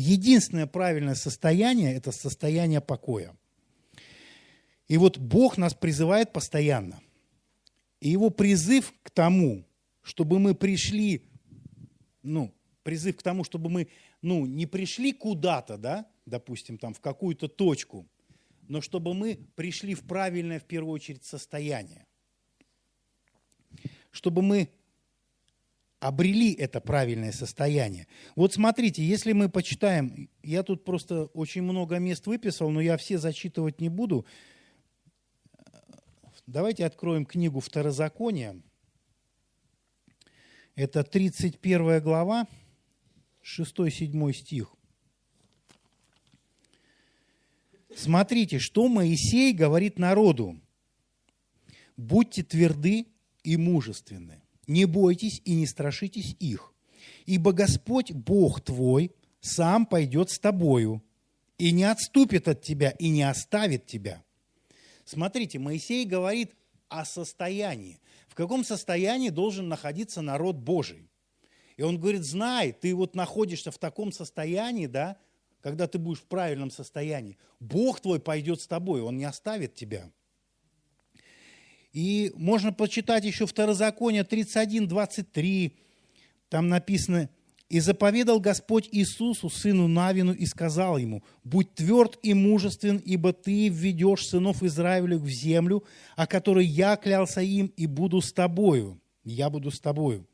Единственное 0.00 0.66
правильное 0.66 1.14
состояние– 1.14 1.94
это 1.94 2.10
состояние 2.10 2.80
покоя. 2.80 3.36
И 4.88 4.96
вот 4.96 5.18
Бог 5.18 5.58
нас 5.58 5.74
призывает 5.74 6.32
постоянно. 6.32 7.02
И 8.00 8.08
его 8.08 8.30
призыв 8.30 8.94
к 9.02 9.10
тому, 9.10 9.62
чтобы 10.00 10.38
мы 10.38 10.54
пришли, 10.54 11.22
ну, 12.22 12.50
призыв 12.82 13.18
к 13.18 13.22
тому, 13.22 13.44
чтобы 13.44 13.68
мы, 13.68 13.88
ну, 14.22 14.46
не 14.46 14.64
пришли 14.64 15.12
куда-то, 15.12 15.76
да, 15.76 16.06
допустим, 16.24 16.78
там, 16.78 16.94
в 16.94 17.00
какую-то 17.00 17.48
точку, 17.48 18.08
но 18.68 18.80
чтобы 18.80 19.12
мы 19.12 19.38
пришли 19.54 19.94
в 19.94 20.04
правильное, 20.04 20.60
в 20.60 20.64
первую 20.64 20.94
очередь, 20.94 21.24
состояние. 21.26 22.06
Чтобы 24.10 24.40
мы 24.40 24.70
обрели 26.00 26.52
это 26.54 26.80
правильное 26.80 27.30
состояние. 27.30 28.06
Вот 28.34 28.54
смотрите, 28.54 29.04
если 29.04 29.32
мы 29.32 29.48
почитаем, 29.48 30.28
я 30.42 30.62
тут 30.62 30.84
просто 30.84 31.26
очень 31.26 31.62
много 31.62 31.98
мест 31.98 32.26
выписал, 32.26 32.70
но 32.70 32.80
я 32.80 32.96
все 32.96 33.18
зачитывать 33.18 33.80
не 33.80 33.88
буду. 33.88 34.26
Давайте 36.46 36.84
откроем 36.84 37.24
книгу 37.26 37.60
Второзакония. 37.60 38.60
Это 40.74 41.04
31 41.04 42.00
глава, 42.00 42.48
6-7 43.44 44.32
стих. 44.32 44.74
Смотрите, 47.94 48.58
что 48.58 48.88
Моисей 48.88 49.52
говорит 49.52 49.98
народу. 49.98 50.60
«Будьте 51.96 52.42
тверды 52.42 53.08
и 53.42 53.56
мужественны, 53.58 54.39
не 54.70 54.84
бойтесь 54.84 55.42
и 55.44 55.54
не 55.54 55.66
страшитесь 55.66 56.36
их, 56.38 56.72
ибо 57.26 57.52
Господь, 57.52 58.12
Бог 58.12 58.60
твой, 58.60 59.10
сам 59.40 59.84
пойдет 59.84 60.30
с 60.30 60.38
тобою, 60.38 61.02
и 61.58 61.72
не 61.72 61.84
отступит 61.84 62.46
от 62.46 62.62
тебя, 62.62 62.90
и 62.90 63.08
не 63.08 63.22
оставит 63.22 63.86
тебя». 63.86 64.22
Смотрите, 65.04 65.58
Моисей 65.58 66.04
говорит 66.04 66.54
о 66.88 67.04
состоянии. 67.04 67.98
В 68.28 68.36
каком 68.36 68.64
состоянии 68.64 69.30
должен 69.30 69.68
находиться 69.68 70.22
народ 70.22 70.56
Божий? 70.56 71.08
И 71.76 71.82
он 71.82 71.98
говорит, 71.98 72.24
знай, 72.24 72.72
ты 72.72 72.94
вот 72.94 73.16
находишься 73.16 73.72
в 73.72 73.78
таком 73.78 74.12
состоянии, 74.12 74.86
да, 74.86 75.16
когда 75.62 75.88
ты 75.88 75.98
будешь 75.98 76.20
в 76.20 76.26
правильном 76.26 76.70
состоянии, 76.70 77.38
Бог 77.58 78.00
твой 78.00 78.20
пойдет 78.20 78.60
с 78.60 78.68
тобой, 78.68 79.02
Он 79.02 79.18
не 79.18 79.24
оставит 79.24 79.74
тебя. 79.74 80.12
И 81.92 82.32
можно 82.36 82.72
почитать 82.72 83.24
еще 83.24 83.46
Второзаконие 83.46 84.24
31, 84.24 84.86
23, 84.86 85.76
там 86.48 86.68
написано, 86.68 87.28
«И 87.68 87.78
заповедал 87.78 88.40
Господь 88.40 88.88
Иисусу, 88.90 89.48
сыну 89.48 89.86
Навину, 89.86 90.32
и 90.32 90.44
сказал 90.46 90.98
ему, 90.98 91.22
«Будь 91.44 91.72
тверд 91.74 92.18
и 92.22 92.34
мужествен, 92.34 92.96
ибо 92.96 93.32
ты 93.32 93.68
введешь 93.68 94.26
сынов 94.26 94.62
Израилю 94.62 95.18
в 95.18 95.28
землю, 95.28 95.84
о 96.16 96.26
которой 96.26 96.66
я 96.66 96.96
клялся 96.96 97.40
им, 97.40 97.72
и 97.76 97.86
буду 97.86 98.20
с 98.20 98.32
тобою». 98.32 99.00
Я 99.22 99.50
буду 99.50 99.70
с 99.70 99.78
тобою. 99.78 100.26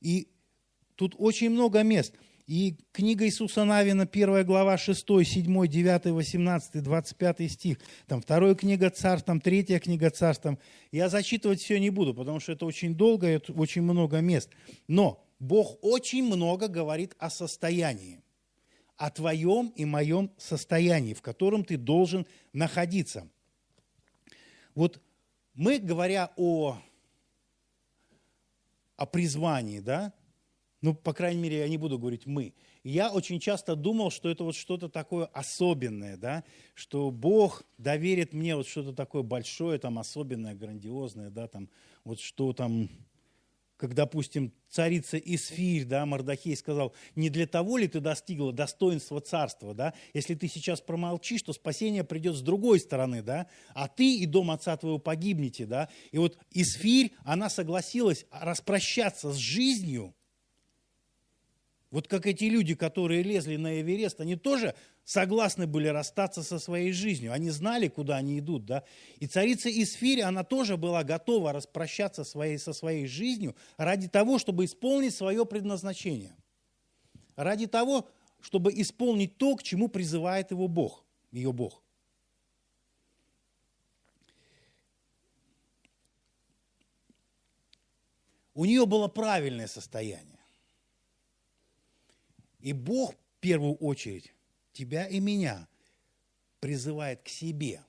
И 0.00 0.28
тут 0.94 1.14
очень 1.18 1.50
много 1.50 1.82
мест– 1.82 2.14
и 2.46 2.76
книга 2.92 3.24
Иисуса 3.24 3.64
Навина, 3.64 4.02
1 4.04 4.44
глава, 4.44 4.76
6, 4.76 5.06
7, 5.06 5.66
9, 5.66 6.06
18, 6.06 6.82
25 6.82 7.50
стих. 7.50 7.78
Там 8.06 8.20
вторая 8.20 8.54
книга 8.54 8.90
Царств, 8.90 9.26
там 9.26 9.40
третья 9.40 9.78
книга 9.78 10.10
Царств. 10.10 10.42
Там. 10.42 10.58
Я 10.90 11.08
зачитывать 11.08 11.60
все 11.60 11.78
не 11.78 11.90
буду, 11.90 12.14
потому 12.14 12.40
что 12.40 12.52
это 12.52 12.66
очень 12.66 12.94
долго, 12.94 13.32
и 13.32 13.40
очень 13.52 13.82
много 13.82 14.20
мест. 14.20 14.50
Но 14.88 15.24
Бог 15.38 15.78
очень 15.82 16.24
много 16.24 16.68
говорит 16.68 17.14
о 17.18 17.30
состоянии, 17.30 18.20
о 18.96 19.10
твоем 19.10 19.72
и 19.76 19.84
моем 19.84 20.30
состоянии, 20.36 21.14
в 21.14 21.22
котором 21.22 21.64
ты 21.64 21.76
должен 21.76 22.26
находиться. 22.52 23.28
Вот 24.74 25.00
мы, 25.54 25.78
говоря 25.78 26.32
о, 26.36 26.78
о 28.96 29.06
призвании, 29.06 29.80
да, 29.80 30.12
ну, 30.82 30.94
по 30.94 31.12
крайней 31.14 31.40
мере, 31.40 31.60
я 31.60 31.68
не 31.68 31.78
буду 31.78 31.98
говорить 31.98 32.26
«мы». 32.26 32.54
Я 32.82 33.12
очень 33.12 33.38
часто 33.38 33.76
думал, 33.76 34.10
что 34.10 34.28
это 34.28 34.42
вот 34.42 34.56
что-то 34.56 34.88
такое 34.88 35.26
особенное, 35.26 36.16
да, 36.16 36.42
что 36.74 37.12
Бог 37.12 37.62
доверит 37.78 38.34
мне 38.34 38.56
вот 38.56 38.66
что-то 38.66 38.92
такое 38.92 39.22
большое, 39.22 39.78
там, 39.78 40.00
особенное, 40.00 40.56
грандиозное, 40.56 41.30
да, 41.30 41.46
там, 41.46 41.68
вот 42.02 42.18
что 42.18 42.52
там, 42.52 42.88
как, 43.76 43.94
допустим, 43.94 44.52
царица 44.68 45.18
Исфирь, 45.18 45.84
да, 45.84 46.04
Мардахей 46.04 46.56
сказал, 46.56 46.92
не 47.14 47.30
для 47.30 47.46
того 47.46 47.76
ли 47.76 47.86
ты 47.86 48.00
достигла 48.00 48.52
достоинства 48.52 49.20
царства, 49.20 49.74
да, 49.74 49.94
если 50.12 50.34
ты 50.34 50.48
сейчас 50.48 50.80
промолчишь, 50.80 51.42
то 51.42 51.52
спасение 51.52 52.02
придет 52.02 52.34
с 52.34 52.40
другой 52.40 52.80
стороны, 52.80 53.22
да, 53.22 53.46
а 53.72 53.86
ты 53.86 54.16
и 54.16 54.26
дом 54.26 54.50
отца 54.50 54.76
твоего 54.76 54.98
погибнете, 54.98 55.64
да, 55.64 55.88
и 56.10 56.18
вот 56.18 56.36
Исфирь, 56.50 57.12
она 57.22 57.48
согласилась 57.48 58.26
распрощаться 58.32 59.32
с 59.32 59.36
жизнью, 59.36 60.12
вот 61.92 62.08
как 62.08 62.26
эти 62.26 62.44
люди, 62.44 62.74
которые 62.74 63.22
лезли 63.22 63.56
на 63.56 63.82
Эверест, 63.82 64.18
они 64.22 64.34
тоже 64.34 64.74
согласны 65.04 65.66
были 65.66 65.88
расстаться 65.88 66.42
со 66.42 66.58
своей 66.58 66.90
жизнью. 66.90 67.34
Они 67.34 67.50
знали, 67.50 67.88
куда 67.88 68.16
они 68.16 68.38
идут. 68.38 68.64
Да? 68.64 68.82
И 69.20 69.26
царица 69.26 69.70
Исфирь, 69.70 70.22
она 70.22 70.42
тоже 70.42 70.78
была 70.78 71.04
готова 71.04 71.52
распрощаться 71.52 72.24
своей, 72.24 72.56
со 72.56 72.72
своей 72.72 73.06
жизнью 73.06 73.54
ради 73.76 74.08
того, 74.08 74.38
чтобы 74.38 74.64
исполнить 74.64 75.14
свое 75.14 75.44
предназначение. 75.44 76.34
Ради 77.36 77.66
того, 77.66 78.08
чтобы 78.40 78.72
исполнить 78.72 79.36
то, 79.36 79.54
к 79.54 79.62
чему 79.62 79.88
призывает 79.88 80.50
его 80.50 80.68
Бог, 80.68 81.04
ее 81.30 81.52
Бог. 81.52 81.82
У 88.54 88.64
нее 88.64 88.86
было 88.86 89.08
правильное 89.08 89.66
состояние. 89.66 90.31
И 92.62 92.72
Бог 92.72 93.12
в 93.12 93.40
первую 93.40 93.74
очередь 93.74 94.32
тебя 94.72 95.06
и 95.06 95.20
меня 95.20 95.68
призывает 96.60 97.22
к 97.22 97.28
себе. 97.28 97.82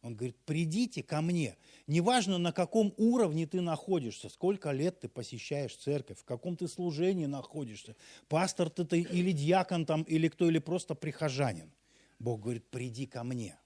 Он 0.00 0.14
говорит, 0.14 0.36
придите 0.46 1.02
ко 1.02 1.20
мне. 1.20 1.56
Неважно, 1.88 2.38
на 2.38 2.52
каком 2.52 2.94
уровне 2.96 3.44
ты 3.44 3.60
находишься, 3.60 4.28
сколько 4.28 4.70
лет 4.70 5.00
ты 5.00 5.08
посещаешь 5.08 5.74
церковь, 5.74 6.20
в 6.20 6.24
каком 6.24 6.56
ты 6.56 6.68
служении 6.68 7.26
находишься, 7.26 7.96
пастор 8.28 8.70
ты 8.70 9.00
или 9.00 9.32
дьякон 9.32 9.84
там, 9.84 10.02
или 10.04 10.28
кто, 10.28 10.48
или 10.48 10.60
просто 10.60 10.94
прихожанин. 10.94 11.72
Бог 12.20 12.40
говорит, 12.42 12.64
приди 12.70 13.06
ко 13.06 13.24
мне. 13.24 13.58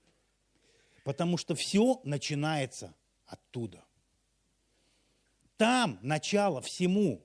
Потому 1.04 1.36
что 1.36 1.54
все 1.54 2.00
начинается 2.04 2.94
оттуда. 3.26 3.84
Там 5.58 5.98
начало 6.00 6.62
всему. 6.62 7.22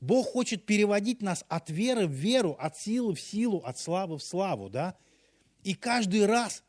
Бог 0.00 0.28
хочет 0.28 0.64
переводить 0.64 1.22
нас 1.22 1.44
от 1.48 1.70
веры 1.70 2.06
в 2.06 2.12
веру, 2.12 2.56
от 2.58 2.76
силы 2.76 3.14
в 3.14 3.20
силу, 3.20 3.58
от 3.58 3.78
славы 3.78 4.18
в 4.18 4.22
славу, 4.22 4.68
да? 4.68 4.96
И 5.64 5.74
каждый 5.74 6.26
раз 6.26 6.62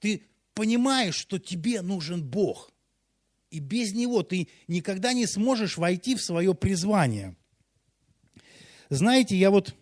ты 0.00 0.24
понимаешь, 0.54 1.14
что 1.14 1.38
тебе 1.38 1.82
нужен 1.82 2.22
Бог. 2.22 2.72
И 3.50 3.60
без 3.60 3.94
Него 3.94 4.22
ты 4.22 4.48
никогда 4.66 5.14
не 5.14 5.26
сможешь 5.26 5.78
войти 5.78 6.14
в 6.14 6.22
свое 6.22 6.54
призвание. 6.54 7.36
Знаете, 8.90 9.36
я 9.36 9.50
вот 9.50 9.74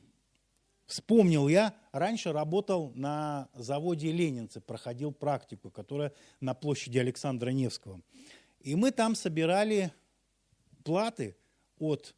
вспомнил, 0.86 1.48
я 1.48 1.74
раньше 1.92 2.32
работал 2.32 2.92
на 2.94 3.48
заводе 3.54 4.12
Ленинцы, 4.12 4.60
проходил 4.60 5.12
практику, 5.12 5.70
которая 5.70 6.12
на 6.40 6.54
площади 6.54 6.98
Александра 6.98 7.50
Невского. 7.50 8.00
И 8.60 8.76
мы 8.76 8.92
там 8.92 9.14
собирали 9.14 9.92
платы 10.84 11.36
от 11.78 12.14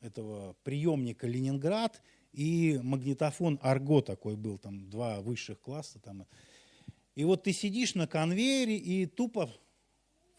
этого 0.00 0.54
приемника 0.62 1.26
Ленинград 1.26 2.02
и 2.32 2.78
магнитофон 2.82 3.58
Арго 3.62 4.00
такой 4.00 4.36
был, 4.36 4.58
там 4.58 4.88
два 4.90 5.20
высших 5.20 5.60
класса. 5.60 5.98
Там. 5.98 6.26
И 7.14 7.24
вот 7.24 7.44
ты 7.44 7.52
сидишь 7.52 7.94
на 7.94 8.06
конвейере 8.06 8.76
и 8.76 9.06
тупо 9.06 9.50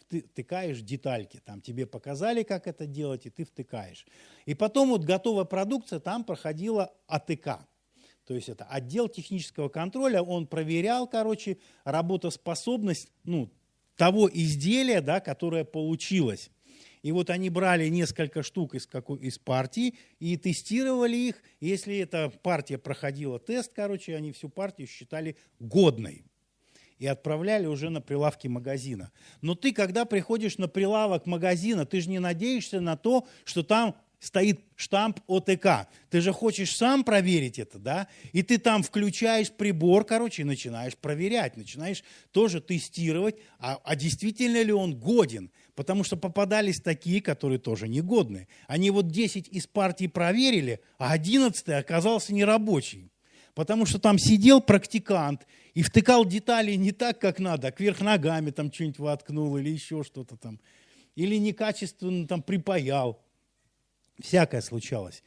втыкаешь 0.08 0.80
детальки. 0.80 1.40
Там 1.44 1.60
тебе 1.60 1.86
показали, 1.86 2.42
как 2.42 2.66
это 2.66 2.86
делать, 2.86 3.26
и 3.26 3.30
ты 3.30 3.44
втыкаешь. 3.44 4.06
И 4.46 4.54
потом 4.54 4.90
вот 4.90 5.04
готовая 5.04 5.44
продукция 5.44 6.00
там 6.00 6.24
проходила 6.24 6.92
АТК. 7.06 7.66
То 8.26 8.34
есть 8.34 8.48
это 8.48 8.64
отдел 8.64 9.08
технического 9.08 9.68
контроля, 9.68 10.22
он 10.22 10.46
проверял, 10.46 11.08
короче, 11.08 11.58
работоспособность 11.84 13.10
ну, 13.24 13.50
того 13.96 14.30
изделия, 14.32 15.00
да, 15.00 15.20
которое 15.20 15.64
получилось. 15.64 16.50
И 17.02 17.12
вот 17.12 17.30
они 17.30 17.48
брали 17.48 17.88
несколько 17.88 18.42
штук 18.42 18.74
из, 18.74 18.86
какой, 18.86 19.18
из 19.20 19.38
партии 19.38 19.94
и 20.18 20.36
тестировали 20.36 21.16
их. 21.16 21.42
Если 21.60 21.96
эта 21.98 22.28
партия 22.28 22.78
проходила 22.78 23.38
тест, 23.38 23.72
короче, 23.74 24.14
они 24.16 24.32
всю 24.32 24.48
партию 24.48 24.86
считали 24.86 25.36
годной 25.58 26.24
и 26.98 27.06
отправляли 27.06 27.66
уже 27.66 27.88
на 27.88 28.02
прилавки 28.02 28.46
магазина. 28.46 29.10
Но 29.40 29.54
ты, 29.54 29.72
когда 29.72 30.04
приходишь 30.04 30.58
на 30.58 30.68
прилавок 30.68 31.26
магазина, 31.26 31.86
ты 31.86 32.02
же 32.02 32.10
не 32.10 32.18
надеешься 32.18 32.80
на 32.80 32.96
то, 32.96 33.26
что 33.44 33.62
там 33.62 33.96
стоит 34.20 34.60
штамп 34.76 35.20
ОТК. 35.26 35.88
Ты 36.10 36.20
же 36.20 36.32
хочешь 36.32 36.76
сам 36.76 37.02
проверить 37.02 37.58
это, 37.58 37.78
да? 37.78 38.06
И 38.32 38.42
ты 38.42 38.58
там 38.58 38.82
включаешь 38.82 39.50
прибор, 39.50 40.04
короче, 40.04 40.42
и 40.42 40.44
начинаешь 40.44 40.96
проверять, 40.96 41.56
начинаешь 41.56 42.04
тоже 42.30 42.60
тестировать, 42.60 43.36
а, 43.58 43.80
а 43.82 43.96
действительно 43.96 44.62
ли 44.62 44.72
он 44.72 44.94
годен. 44.94 45.50
Потому 45.74 46.04
что 46.04 46.16
попадались 46.16 46.80
такие, 46.80 47.20
которые 47.20 47.58
тоже 47.58 47.88
негодные. 47.88 48.48
Они 48.66 48.90
вот 48.90 49.08
10 49.08 49.48
из 49.48 49.66
партии 49.66 50.06
проверили, 50.06 50.80
а 50.98 51.12
11 51.12 51.68
оказался 51.70 52.34
нерабочий. 52.34 53.10
Потому 53.54 53.86
что 53.86 53.98
там 53.98 54.18
сидел 54.18 54.60
практикант 54.60 55.46
и 55.74 55.82
втыкал 55.82 56.24
детали 56.24 56.74
не 56.74 56.92
так, 56.92 57.18
как 57.18 57.38
надо, 57.38 57.68
а 57.68 57.72
кверх 57.72 58.00
ногами 58.00 58.50
там 58.50 58.72
что-нибудь 58.72 58.98
воткнул 58.98 59.56
или 59.56 59.70
еще 59.70 60.02
что-то 60.04 60.36
там. 60.36 60.60
Или 61.16 61.36
некачественно 61.36 62.26
там 62.26 62.42
припаял. 62.42 63.22
Всякое 64.20 64.60
случалось. 64.60 65.22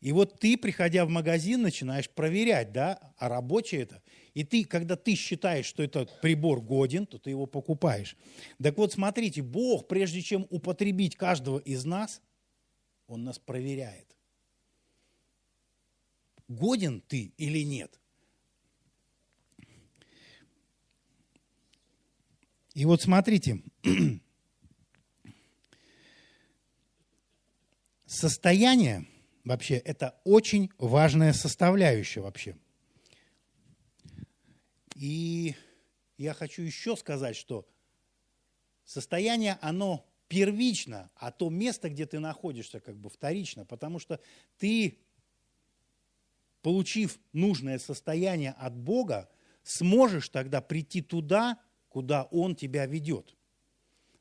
И 0.00 0.12
вот 0.12 0.40
ты, 0.40 0.56
приходя 0.56 1.04
в 1.04 1.10
магазин, 1.10 1.60
начинаешь 1.60 2.08
проверять, 2.08 2.72
да, 2.72 2.98
а 3.18 3.28
рабочее 3.28 3.82
это. 3.82 4.02
И 4.32 4.44
ты, 4.44 4.64
когда 4.64 4.96
ты 4.96 5.14
считаешь, 5.14 5.66
что 5.66 5.82
этот 5.82 6.20
прибор 6.22 6.62
годен, 6.62 7.06
то 7.06 7.18
ты 7.18 7.30
его 7.30 7.46
покупаешь. 7.46 8.16
Так 8.62 8.78
вот, 8.78 8.92
смотрите, 8.92 9.42
Бог, 9.42 9.88
прежде 9.88 10.22
чем 10.22 10.46
употребить 10.48 11.16
каждого 11.16 11.58
из 11.58 11.84
нас, 11.84 12.22
Он 13.08 13.24
нас 13.24 13.38
проверяет. 13.38 14.16
Годен 16.48 17.02
ты 17.06 17.34
или 17.36 17.62
нет? 17.62 18.00
И 22.72 22.86
вот 22.86 23.02
смотрите, 23.02 23.62
Состояние 28.06 29.06
вообще 29.44 29.76
это 29.76 30.20
очень 30.24 30.70
важная 30.78 31.32
составляющая 31.32 32.20
вообще. 32.20 32.56
И 34.94 35.54
я 36.18 36.34
хочу 36.34 36.62
еще 36.62 36.96
сказать, 36.96 37.36
что 37.36 37.66
состояние, 38.84 39.58
оно 39.62 40.06
первично, 40.28 41.10
а 41.16 41.32
то 41.32 41.48
место, 41.48 41.88
где 41.88 42.06
ты 42.06 42.18
находишься, 42.18 42.80
как 42.80 42.96
бы 42.96 43.08
вторично, 43.08 43.64
потому 43.64 43.98
что 43.98 44.20
ты, 44.58 44.98
получив 46.62 47.18
нужное 47.32 47.78
состояние 47.78 48.52
от 48.52 48.76
Бога, 48.76 49.30
сможешь 49.62 50.28
тогда 50.28 50.60
прийти 50.60 51.02
туда, 51.02 51.58
куда 51.88 52.24
Он 52.24 52.54
тебя 52.54 52.86
ведет. 52.86 53.34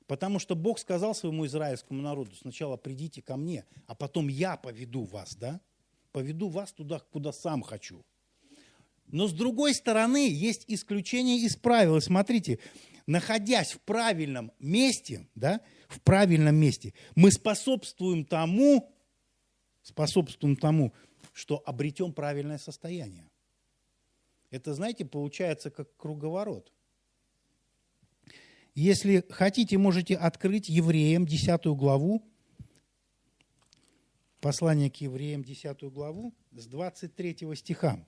Потому 0.09 0.39
что 0.39 0.55
Бог 0.55 0.79
сказал 0.79 1.13
своему 1.13 1.45
израильскому 1.45 2.01
народу, 2.01 2.31
сначала 2.35 2.77
придите 2.77 3.21
ко 3.21 3.37
мне, 3.37 3.63
а 3.85 3.93
потом 3.93 4.27
я 4.27 4.57
поведу 4.57 5.03
вас, 5.03 5.35
да? 5.35 5.61
Поведу 6.11 6.49
вас 6.49 6.71
туда, 6.71 6.97
куда 6.97 7.31
сам 7.31 7.61
хочу. 7.61 8.03
Но 9.05 9.27
с 9.27 9.33
другой 9.33 9.75
стороны, 9.75 10.27
есть 10.27 10.65
исключение 10.67 11.37
из 11.37 11.55
правил. 11.55 11.97
И 11.97 12.01
смотрите, 12.01 12.57
находясь 13.05 13.73
в 13.73 13.81
правильном 13.81 14.51
месте, 14.57 15.27
да, 15.35 15.61
в 15.87 16.01
правильном 16.01 16.55
месте, 16.55 16.95
мы 17.13 17.31
способствуем 17.31 18.25
тому, 18.25 18.91
способствуем 19.83 20.55
тому, 20.55 20.91
что 21.33 21.61
обретем 21.67 22.13
правильное 22.13 22.57
состояние. 22.57 23.29
Это, 24.49 24.73
знаете, 24.73 25.05
получается 25.05 25.69
как 25.69 25.95
круговорот. 25.97 26.73
Если 28.75 29.25
хотите, 29.29 29.77
можете 29.77 30.15
открыть 30.15 30.69
Евреям 30.69 31.25
10 31.25 31.65
главу, 31.67 32.23
послание 34.39 34.89
к 34.89 34.95
Евреям 34.97 35.43
10 35.43 35.83
главу 35.91 36.33
с 36.51 36.65
23 36.65 37.55
стиха. 37.55 38.05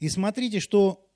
И 0.00 0.08
смотрите, 0.08 0.60
что, 0.60 1.08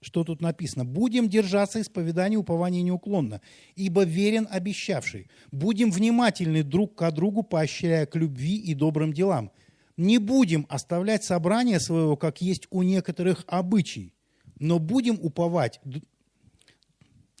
что 0.00 0.24
тут 0.24 0.40
написано. 0.40 0.84
«Будем 0.84 1.28
держаться 1.28 1.80
исповедания 1.80 2.36
упования 2.36 2.82
неуклонно, 2.82 3.40
ибо 3.76 4.04
верен 4.04 4.48
обещавший. 4.50 5.28
Будем 5.52 5.90
внимательны 5.90 6.62
друг 6.62 6.96
к 6.96 7.10
другу, 7.12 7.42
поощряя 7.42 8.06
к 8.06 8.16
любви 8.16 8.56
и 8.56 8.74
добрым 8.74 9.12
делам. 9.12 9.52
Не 9.96 10.18
будем 10.18 10.66
оставлять 10.70 11.24
собрание 11.24 11.78
своего, 11.78 12.16
как 12.16 12.40
есть 12.40 12.66
у 12.70 12.82
некоторых 12.82 13.44
обычай, 13.46 14.14
но 14.58 14.78
будем 14.78 15.18
уповать 15.20 15.80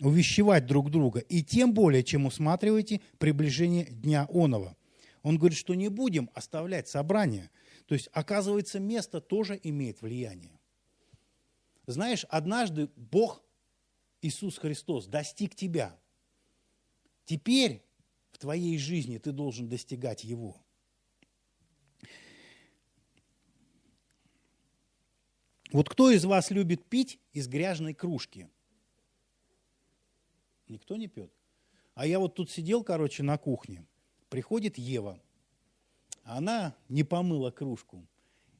увещевать 0.00 0.66
друг 0.66 0.90
друга, 0.90 1.20
и 1.20 1.42
тем 1.42 1.72
более, 1.72 2.02
чем 2.02 2.26
усматриваете 2.26 3.00
приближение 3.18 3.84
Дня 3.84 4.26
Онова. 4.32 4.76
Он 5.22 5.36
говорит, 5.36 5.58
что 5.58 5.74
не 5.74 5.88
будем 5.88 6.30
оставлять 6.34 6.88
собрание. 6.88 7.50
То 7.86 7.94
есть, 7.94 8.08
оказывается, 8.12 8.80
место 8.80 9.20
тоже 9.20 9.60
имеет 9.62 10.00
влияние. 10.00 10.58
Знаешь, 11.86 12.24
однажды 12.28 12.88
Бог, 12.96 13.42
Иисус 14.22 14.58
Христос, 14.58 15.06
достиг 15.06 15.54
тебя. 15.54 15.98
Теперь 17.26 17.82
в 18.30 18.38
твоей 18.38 18.78
жизни 18.78 19.18
ты 19.18 19.32
должен 19.32 19.68
достигать 19.68 20.24
Его. 20.24 20.56
Вот 25.72 25.88
кто 25.88 26.10
из 26.10 26.24
вас 26.24 26.50
любит 26.50 26.84
пить 26.84 27.20
из 27.32 27.46
грязной 27.46 27.94
кружки– 27.94 28.48
Никто 30.70 30.96
не 30.96 31.08
пьет. 31.08 31.32
А 31.94 32.06
я 32.06 32.20
вот 32.20 32.36
тут 32.36 32.50
сидел, 32.50 32.84
короче, 32.84 33.24
на 33.24 33.36
кухне. 33.36 33.84
Приходит 34.28 34.78
Ева. 34.78 35.20
Она 36.22 36.76
не 36.88 37.02
помыла 37.02 37.50
кружку. 37.50 38.06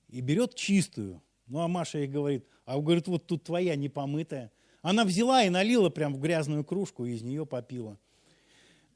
И 0.08 0.20
берет 0.20 0.56
чистую. 0.56 1.22
Ну, 1.46 1.60
а 1.60 1.68
Маша 1.68 1.98
ей 1.98 2.08
говорит, 2.08 2.46
а 2.64 2.78
говорит, 2.80 3.06
вот 3.06 3.26
тут 3.26 3.44
твоя 3.44 3.76
непомытая. 3.76 4.50
Она 4.82 5.04
взяла 5.04 5.44
и 5.44 5.50
налила 5.50 5.88
прям 5.88 6.14
в 6.14 6.20
грязную 6.20 6.64
кружку 6.64 7.04
и 7.04 7.12
из 7.12 7.22
нее 7.22 7.46
попила. 7.46 7.96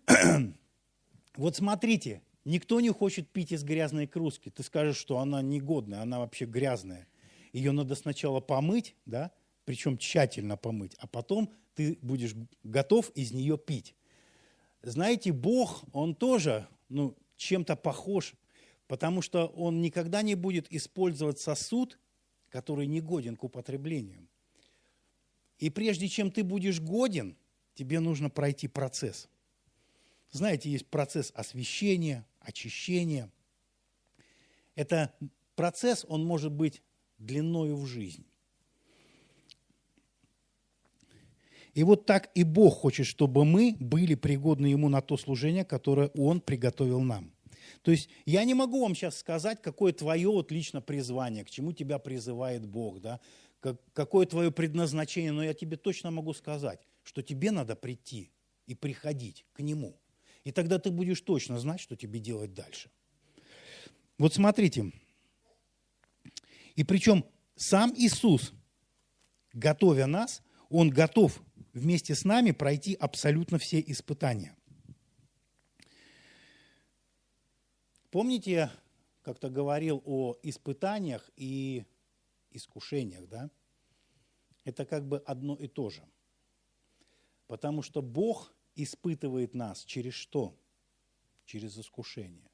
вот 1.36 1.56
смотрите, 1.56 2.20
никто 2.44 2.80
не 2.80 2.90
хочет 2.90 3.28
пить 3.28 3.52
из 3.52 3.62
грязной 3.62 4.08
кружки. 4.08 4.50
Ты 4.50 4.64
скажешь, 4.64 4.96
что 4.96 5.18
она 5.18 5.40
негодная, 5.40 6.02
она 6.02 6.18
вообще 6.18 6.46
грязная. 6.46 7.06
Ее 7.52 7.70
надо 7.70 7.94
сначала 7.94 8.40
помыть, 8.40 8.96
да, 9.06 9.30
причем 9.64 9.98
тщательно 9.98 10.56
помыть, 10.56 10.94
а 10.98 11.06
потом 11.06 11.52
ты 11.74 11.98
будешь 12.02 12.34
готов 12.62 13.10
из 13.10 13.32
нее 13.32 13.58
пить. 13.58 13.94
Знаете, 14.82 15.32
Бог, 15.32 15.84
Он 15.92 16.14
тоже 16.14 16.68
ну, 16.88 17.16
чем-то 17.36 17.76
похож, 17.76 18.34
потому 18.86 19.22
что 19.22 19.46
Он 19.46 19.80
никогда 19.80 20.22
не 20.22 20.34
будет 20.34 20.70
использовать 20.72 21.40
сосуд, 21.40 21.98
который 22.50 22.86
не 22.86 23.00
годен 23.00 23.36
к 23.36 23.44
употреблению. 23.44 24.28
И 25.58 25.70
прежде 25.70 26.08
чем 26.08 26.30
ты 26.30 26.44
будешь 26.44 26.80
годен, 26.80 27.36
тебе 27.74 28.00
нужно 28.00 28.30
пройти 28.30 28.68
процесс. 28.68 29.28
Знаете, 30.30 30.70
есть 30.70 30.86
процесс 30.86 31.32
освящения, 31.34 32.26
очищения. 32.40 33.30
Это 34.74 35.14
процесс, 35.54 36.04
он 36.08 36.24
может 36.24 36.52
быть 36.52 36.82
длиною 37.18 37.76
в 37.76 37.86
жизнь. 37.86 38.26
И 41.74 41.82
вот 41.82 42.06
так 42.06 42.30
и 42.34 42.44
Бог 42.44 42.74
хочет, 42.74 43.06
чтобы 43.06 43.44
мы 43.44 43.76
были 43.80 44.14
пригодны 44.14 44.66
Ему 44.66 44.88
на 44.88 45.00
то 45.00 45.16
служение, 45.16 45.64
которое 45.64 46.08
Он 46.14 46.40
приготовил 46.40 47.00
нам. 47.00 47.32
То 47.82 47.90
есть 47.90 48.08
я 48.24 48.44
не 48.44 48.54
могу 48.54 48.80
вам 48.80 48.94
сейчас 48.94 49.18
сказать, 49.18 49.60
какое 49.60 49.92
твое 49.92 50.28
вот 50.28 50.52
лично 50.52 50.80
призвание, 50.80 51.44
к 51.44 51.50
чему 51.50 51.72
тебя 51.72 51.98
призывает 51.98 52.64
Бог, 52.64 53.00
да, 53.00 53.20
какое 53.92 54.26
твое 54.26 54.50
предназначение, 54.50 55.32
но 55.32 55.42
я 55.42 55.54
тебе 55.54 55.76
точно 55.76 56.10
могу 56.10 56.32
сказать, 56.34 56.80
что 57.02 57.22
тебе 57.22 57.50
надо 57.50 57.74
прийти 57.76 58.30
и 58.66 58.74
приходить 58.74 59.44
к 59.52 59.60
Нему. 59.60 59.98
И 60.44 60.52
тогда 60.52 60.78
ты 60.78 60.90
будешь 60.90 61.20
точно 61.20 61.58
знать, 61.58 61.80
что 61.80 61.96
тебе 61.96 62.20
делать 62.20 62.54
дальше. 62.54 62.90
Вот 64.18 64.34
смотрите, 64.34 64.92
и 66.76 66.84
причем 66.84 67.24
сам 67.56 67.92
Иисус, 67.96 68.52
готовя 69.52 70.06
нас, 70.06 70.42
Он 70.68 70.90
готов 70.90 71.42
вместе 71.74 72.14
с 72.14 72.24
нами 72.24 72.52
пройти 72.52 72.94
абсолютно 72.94 73.58
все 73.58 73.80
испытания. 73.80 74.56
Помните, 78.10 78.70
как-то 79.22 79.50
говорил 79.50 80.00
о 80.06 80.36
испытаниях 80.42 81.28
и 81.36 81.84
искушениях, 82.52 83.28
да? 83.28 83.50
Это 84.64 84.86
как 84.86 85.06
бы 85.06 85.18
одно 85.18 85.56
и 85.56 85.66
то 85.66 85.90
же. 85.90 86.02
Потому 87.48 87.82
что 87.82 88.00
Бог 88.00 88.54
испытывает 88.76 89.52
нас 89.52 89.84
через 89.84 90.14
что? 90.14 90.56
Через 91.44 91.76
искушение. 91.78 92.48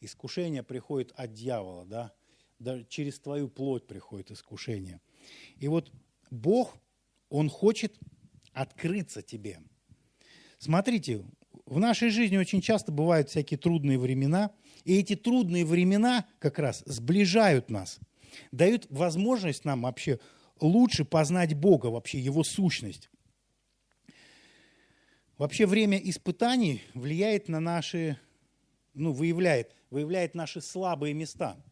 Искушение 0.00 0.62
приходит 0.62 1.12
от 1.12 1.32
дьявола, 1.32 1.84
да? 1.84 2.12
да 2.58 2.82
через 2.84 3.20
твою 3.20 3.48
плоть 3.48 3.86
приходит 3.86 4.30
искушение. 4.30 5.00
И 5.56 5.68
вот 5.68 5.92
Бог 6.30 6.76
он 7.28 7.48
хочет 7.48 7.98
открыться 8.52 9.22
тебе. 9.22 9.60
Смотрите, 10.58 11.24
в 11.66 11.78
нашей 11.78 12.10
жизни 12.10 12.36
очень 12.36 12.60
часто 12.60 12.92
бывают 12.92 13.28
всякие 13.28 13.58
трудные 13.58 13.98
времена, 13.98 14.52
и 14.84 14.98
эти 14.98 15.16
трудные 15.16 15.64
времена 15.64 16.26
как 16.38 16.58
раз 16.58 16.82
сближают 16.86 17.70
нас, 17.70 17.98
дают 18.52 18.86
возможность 18.88 19.64
нам 19.64 19.82
вообще 19.82 20.20
лучше 20.60 21.04
познать 21.04 21.54
Бога, 21.54 21.86
вообще 21.86 22.18
Его 22.18 22.44
сущность. 22.44 23.10
Вообще 25.36 25.66
время 25.66 25.98
испытаний 25.98 26.82
влияет 26.94 27.48
на 27.48 27.60
наши, 27.60 28.18
ну, 28.94 29.12
выявляет, 29.12 29.74
выявляет 29.90 30.34
наши 30.34 30.62
слабые 30.62 31.12
места. 31.12 31.62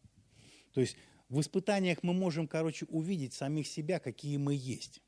То 0.75 0.83
есть 0.83 0.97
в 1.31 1.41
испытаниях 1.41 2.03
мы 2.03 2.13
можем, 2.13 2.47
короче, 2.47 2.85
увидеть 2.87 3.33
самих 3.33 3.67
себя, 3.67 4.01
какие 4.01 4.37
мы 4.37 4.55
есть 4.55 5.01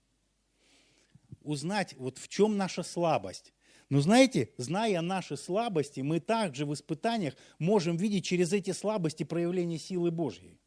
узнать, 1.46 1.94
вот 1.96 2.18
в 2.18 2.28
чем 2.28 2.56
наша 2.56 2.82
слабость. 2.82 3.52
Но 3.88 4.00
знаете, 4.00 4.50
зная 4.56 5.00
наши 5.00 5.36
слабости, 5.36 6.00
мы 6.00 6.18
также 6.18 6.66
в 6.66 6.74
испытаниях 6.74 7.34
можем 7.58 7.96
видеть 7.96 8.24
через 8.24 8.52
эти 8.52 8.72
слабости 8.72 9.22
проявление 9.22 9.78
силы 9.78 10.10
Божьей. 10.10 10.58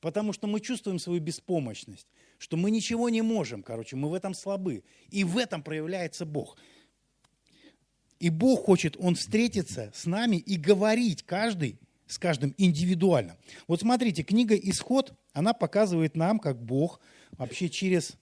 Потому 0.00 0.32
что 0.32 0.46
мы 0.46 0.60
чувствуем 0.60 0.98
свою 0.98 1.20
беспомощность, 1.20 2.06
что 2.38 2.56
мы 2.56 2.70
ничего 2.70 3.08
не 3.08 3.22
можем, 3.22 3.62
короче, 3.62 3.96
мы 3.96 4.10
в 4.10 4.14
этом 4.14 4.34
слабы. 4.34 4.84
И 5.10 5.24
в 5.24 5.38
этом 5.38 5.62
проявляется 5.62 6.26
Бог. 6.26 6.56
И 8.20 8.30
Бог 8.30 8.66
хочет, 8.66 8.96
Он 8.98 9.14
встретиться 9.14 9.90
с 9.94 10.06
нами 10.06 10.36
и 10.36 10.56
говорить 10.56 11.22
каждый 11.22 11.78
с 12.06 12.18
каждым 12.18 12.54
индивидуально. 12.58 13.36
Вот 13.66 13.80
смотрите, 13.80 14.22
книга 14.22 14.54
«Исход», 14.54 15.14
она 15.32 15.52
показывает 15.52 16.16
нам, 16.16 16.38
как 16.38 16.62
Бог 16.62 17.00
вообще 17.32 17.68
через 17.68 18.12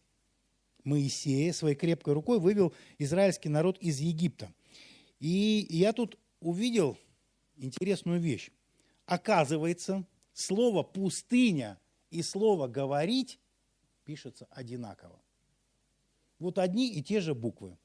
Моисея 0.84 1.52
своей 1.52 1.76
крепкой 1.76 2.14
рукой 2.14 2.40
вывел 2.40 2.74
израильский 2.98 3.48
народ 3.48 3.78
из 3.78 4.00
Египта. 4.00 4.52
И 5.20 5.66
я 5.70 5.92
тут 5.92 6.18
увидел 6.40 6.98
интересную 7.56 8.20
вещь. 8.20 8.50
Оказывается, 9.06 10.04
слово 10.32 10.82
«пустыня» 10.82 11.78
и 12.10 12.22
слово 12.22 12.66
«говорить» 12.66 13.38
пишется 14.04 14.46
одинаково. 14.50 15.20
Вот 16.38 16.58
одни 16.58 16.92
и 16.92 17.02
те 17.02 17.20
же 17.20 17.34
буквы. 17.34 17.78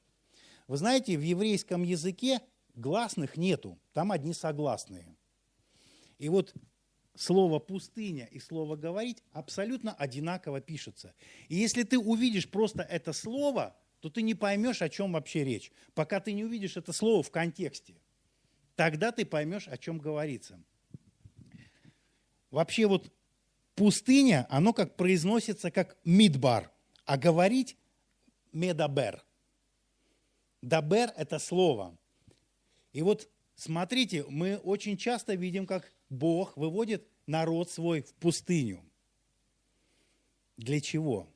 Вы 0.66 0.76
знаете, 0.76 1.16
в 1.16 1.22
еврейском 1.22 1.82
языке 1.82 2.40
гласных 2.74 3.36
нету, 3.36 3.78
там 3.92 4.10
одни 4.12 4.32
согласные. 4.32 5.16
И 6.18 6.28
вот 6.28 6.54
слово 7.18 7.58
«пустыня» 7.58 8.26
и 8.26 8.38
слово 8.38 8.76
«говорить» 8.76 9.22
абсолютно 9.32 9.92
одинаково 9.92 10.60
пишется. 10.60 11.14
И 11.48 11.56
если 11.56 11.82
ты 11.82 11.98
увидишь 11.98 12.48
просто 12.48 12.82
это 12.82 13.12
слово, 13.12 13.76
то 14.00 14.08
ты 14.08 14.22
не 14.22 14.34
поймешь, 14.34 14.82
о 14.82 14.88
чем 14.88 15.12
вообще 15.12 15.44
речь, 15.44 15.72
пока 15.94 16.20
ты 16.20 16.32
не 16.32 16.44
увидишь 16.44 16.76
это 16.76 16.92
слово 16.92 17.22
в 17.22 17.30
контексте. 17.30 17.94
Тогда 18.76 19.10
ты 19.10 19.26
поймешь, 19.26 19.66
о 19.66 19.76
чем 19.76 19.98
говорится. 19.98 20.62
Вообще 22.52 22.86
вот 22.86 23.12
пустыня, 23.74 24.46
оно 24.48 24.72
как 24.72 24.96
произносится 24.96 25.72
как 25.72 25.96
мидбар, 26.04 26.70
а 27.04 27.18
говорить 27.18 27.76
медабер. 28.52 29.24
Дабер– 30.62 31.12
это 31.16 31.40
слово. 31.40 31.96
И 32.92 33.02
вот 33.02 33.28
смотрите, 33.56 34.24
мы 34.28 34.56
очень 34.58 34.96
часто 34.96 35.34
видим, 35.34 35.66
как 35.66 35.92
Бог 36.10 36.56
выводит 36.56 37.06
народ 37.26 37.70
свой 37.70 38.02
в 38.02 38.14
пустыню. 38.14 38.82
Для 40.56 40.80
чего? 40.80 41.28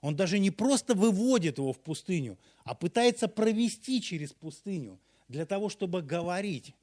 Он 0.00 0.14
даже 0.14 0.38
не 0.38 0.50
просто 0.50 0.94
выводит 0.94 1.58
его 1.58 1.72
в 1.72 1.80
пустыню, 1.80 2.38
а 2.64 2.74
пытается 2.74 3.28
провести 3.28 4.00
через 4.00 4.32
пустыню 4.32 5.00
для 5.26 5.44
того, 5.44 5.68
чтобы 5.68 6.02
говорить. 6.02 6.74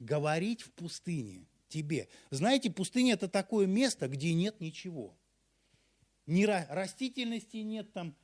Говорить 0.00 0.62
в 0.62 0.72
пустыне 0.72 1.46
тебе. 1.68 2.08
Знаете, 2.30 2.70
пустыня– 2.70 3.12
это 3.14 3.28
такое 3.28 3.66
место, 3.66 4.08
где 4.08 4.34
нет 4.34 4.60
ничего. 4.60 5.16
Ни 6.26 6.44
растительности 6.44 7.58
нет 7.58 7.92
там, 7.92 8.14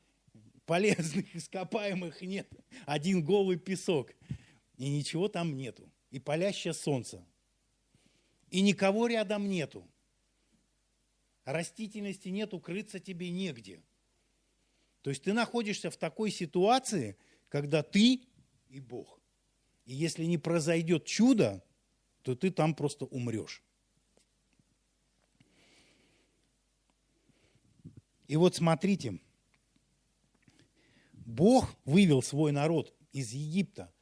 полезных 0.66 1.34
ископаемых 1.34 2.20
нет. 2.22 2.48
Один 2.86 3.24
голый 3.24 3.58
песок. 3.58 4.12
И 4.76 4.88
ничего 4.88 5.28
там 5.28 5.56
нету. 5.56 5.88
И 6.10 6.18
палящее 6.18 6.74
солнце. 6.74 7.24
И 8.50 8.60
никого 8.62 9.06
рядом 9.06 9.48
нету. 9.48 9.86
Растительности 11.44 12.28
нет, 12.28 12.52
укрыться 12.52 12.98
тебе 12.98 13.30
негде. 13.30 13.82
То 15.02 15.10
есть 15.10 15.22
ты 15.22 15.32
находишься 15.32 15.90
в 15.90 15.96
такой 15.96 16.30
ситуации, 16.30 17.16
когда 17.48 17.82
ты 17.82 18.22
и 18.68 18.80
Бог. 18.80 19.20
И 19.86 19.94
если 19.94 20.24
не 20.24 20.38
произойдет 20.38 21.04
чудо, 21.06 21.64
то 22.22 22.34
ты 22.34 22.50
там 22.50 22.74
просто 22.74 23.06
умрешь. 23.06 23.62
И 28.28 28.36
вот 28.36 28.54
смотрите, 28.54 29.18
Бог 31.12 31.74
вывел 31.84 32.22
свой 32.22 32.52
народ 32.52 32.94
из 33.12 33.32
Египта, 33.32 33.92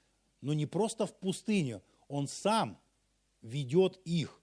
но 0.42 0.52
не 0.52 0.66
просто 0.66 1.06
в 1.06 1.18
пустыню, 1.18 1.82
Он 2.08 2.26
сам 2.26 2.78
ведет 3.42 4.00
их. 4.04 4.42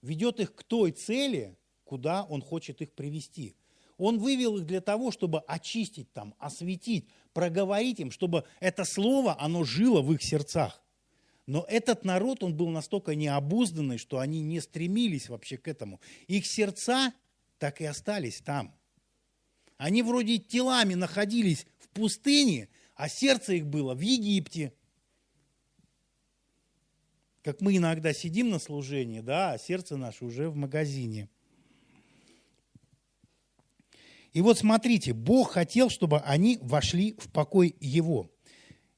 Ведет 0.00 0.40
их 0.40 0.54
к 0.54 0.64
той 0.64 0.90
цели, 0.90 1.56
куда 1.84 2.24
Он 2.24 2.42
хочет 2.42 2.82
их 2.82 2.92
привести– 2.92 3.54
он 3.98 4.18
вывел 4.18 4.58
их 4.58 4.66
для 4.66 4.80
того, 4.80 5.12
чтобы 5.12 5.40
очистить 5.40 6.12
там, 6.12 6.34
осветить, 6.38 7.06
проговорить 7.32 8.00
им, 8.00 8.10
чтобы 8.10 8.44
это 8.58 8.84
слово, 8.84 9.40
оно 9.40 9.62
жило 9.62 10.02
в 10.02 10.12
их 10.12 10.22
сердцах. 10.24 10.82
Но 11.46 11.64
этот 11.68 12.04
народ, 12.04 12.42
он 12.42 12.56
был 12.56 12.68
настолько 12.68 13.14
необузданный, 13.14 13.98
что 13.98 14.18
они 14.18 14.42
не 14.42 14.60
стремились 14.60 15.28
вообще 15.28 15.56
к 15.56 15.68
этому. 15.68 16.00
Их 16.26 16.46
сердца 16.46 17.12
так 17.58 17.80
и 17.80 17.84
остались 17.84 18.40
там. 18.40 18.74
Они 19.76 20.02
вроде 20.02 20.38
телами 20.38 20.94
находились 20.94 21.66
в 21.78 21.88
пустыне, 21.90 22.68
а 22.96 23.08
сердце 23.08 23.54
их 23.54 23.66
было 23.66 23.94
в 23.94 24.00
Египте. 24.00 24.72
Как 27.42 27.60
мы 27.60 27.76
иногда 27.76 28.12
сидим 28.12 28.50
на 28.50 28.58
служении, 28.58 29.20
да, 29.20 29.52
а 29.52 29.58
сердце 29.58 29.96
наше 29.96 30.24
уже 30.24 30.48
в 30.48 30.56
магазине– 30.56 31.28
и 34.32 34.40
вот 34.40 34.58
смотрите, 34.58 35.12
Бог 35.12 35.52
хотел, 35.52 35.90
чтобы 35.90 36.20
они 36.20 36.58
вошли 36.62 37.14
в 37.18 37.30
покой 37.30 37.76
Его. 37.80 38.30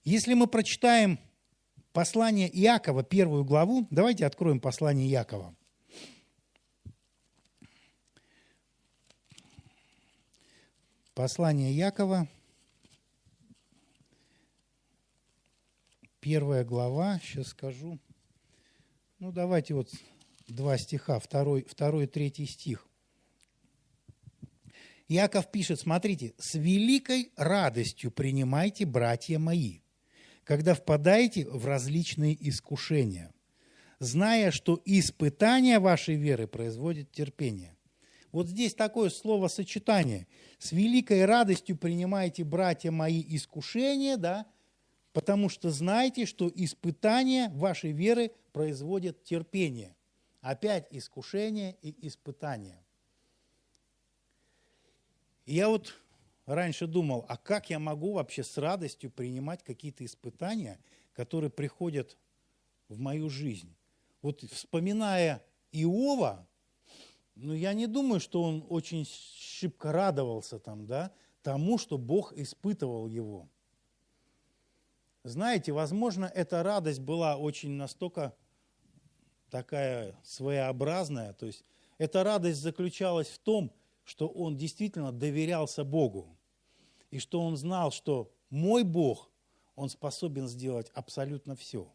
Если 0.04 0.34
мы 0.34 0.46
прочитаем 0.46 1.18
послание 1.92 2.48
Иакова, 2.48 3.02
первую 3.02 3.44
главу, 3.44 3.86
давайте 3.90 4.26
откроем 4.26 4.60
послание 4.60 5.08
Иакова. 5.10 5.54
Послание 11.14 11.72
Якова, 11.72 12.28
первая 16.20 16.64
глава, 16.64 17.20
сейчас 17.22 17.48
скажу. 17.48 17.98
Ну, 19.24 19.32
давайте 19.32 19.72
вот 19.72 19.90
два 20.48 20.76
стиха, 20.76 21.18
второй, 21.18 21.64
второй 21.64 22.06
третий 22.06 22.44
стих. 22.44 22.86
Яков 25.08 25.50
пишет, 25.50 25.80
смотрите, 25.80 26.34
«С 26.36 26.56
великой 26.56 27.32
радостью 27.34 28.10
принимайте, 28.10 28.84
братья 28.84 29.38
мои, 29.38 29.78
когда 30.44 30.74
впадаете 30.74 31.48
в 31.48 31.64
различные 31.64 32.36
искушения, 32.50 33.32
зная, 33.98 34.50
что 34.50 34.78
испытание 34.84 35.78
вашей 35.78 36.16
веры 36.16 36.46
производит 36.46 37.10
терпение». 37.10 37.78
Вот 38.30 38.50
здесь 38.50 38.74
такое 38.74 39.08
словосочетание. 39.08 40.26
«С 40.58 40.72
великой 40.72 41.24
радостью 41.24 41.78
принимайте, 41.78 42.44
братья 42.44 42.90
мои, 42.90 43.24
искушения», 43.26 44.18
да, 44.18 44.46
потому 45.14 45.48
что 45.48 45.70
знаете, 45.70 46.26
что 46.26 46.52
испытание 46.54 47.48
вашей 47.54 47.92
веры 47.92 48.32
производит 48.54 49.24
терпение. 49.24 49.96
Опять 50.40 50.86
искушение 50.90 51.76
и 51.82 52.06
испытание. 52.06 52.78
Я 55.44 55.68
вот 55.68 55.92
раньше 56.46 56.86
думал, 56.86 57.26
а 57.28 57.36
как 57.36 57.68
я 57.68 57.80
могу 57.80 58.12
вообще 58.12 58.44
с 58.44 58.56
радостью 58.56 59.10
принимать 59.10 59.64
какие-то 59.64 60.04
испытания, 60.04 60.78
которые 61.14 61.50
приходят 61.50 62.16
в 62.88 63.00
мою 63.00 63.28
жизнь? 63.28 63.74
Вот 64.22 64.42
вспоминая 64.42 65.44
Иова, 65.72 66.46
ну 67.34 67.54
я 67.54 67.74
не 67.74 67.88
думаю, 67.88 68.20
что 68.20 68.40
он 68.42 68.64
очень 68.68 69.04
шибко 69.04 69.90
радовался 69.90 70.60
там, 70.60 70.86
да, 70.86 71.10
тому, 71.42 71.76
что 71.76 71.98
Бог 71.98 72.32
испытывал 72.32 73.08
его. 73.08 73.48
Знаете, 75.24 75.72
возможно, 75.72 76.26
эта 76.26 76.62
радость 76.62 77.00
была 77.00 77.36
очень 77.36 77.72
настолько 77.72 78.36
такая 79.50 80.18
своеобразная, 80.22 81.32
то 81.32 81.46
есть 81.46 81.64
эта 81.98 82.24
радость 82.24 82.60
заключалась 82.60 83.28
в 83.28 83.38
том, 83.38 83.72
что 84.04 84.28
он 84.28 84.56
действительно 84.56 85.12
доверялся 85.12 85.84
Богу, 85.84 86.36
и 87.10 87.18
что 87.18 87.40
он 87.40 87.56
знал, 87.56 87.90
что 87.92 88.32
мой 88.50 88.82
Бог, 88.82 89.30
он 89.76 89.88
способен 89.88 90.48
сделать 90.48 90.90
абсолютно 90.94 91.56
все. 91.56 91.92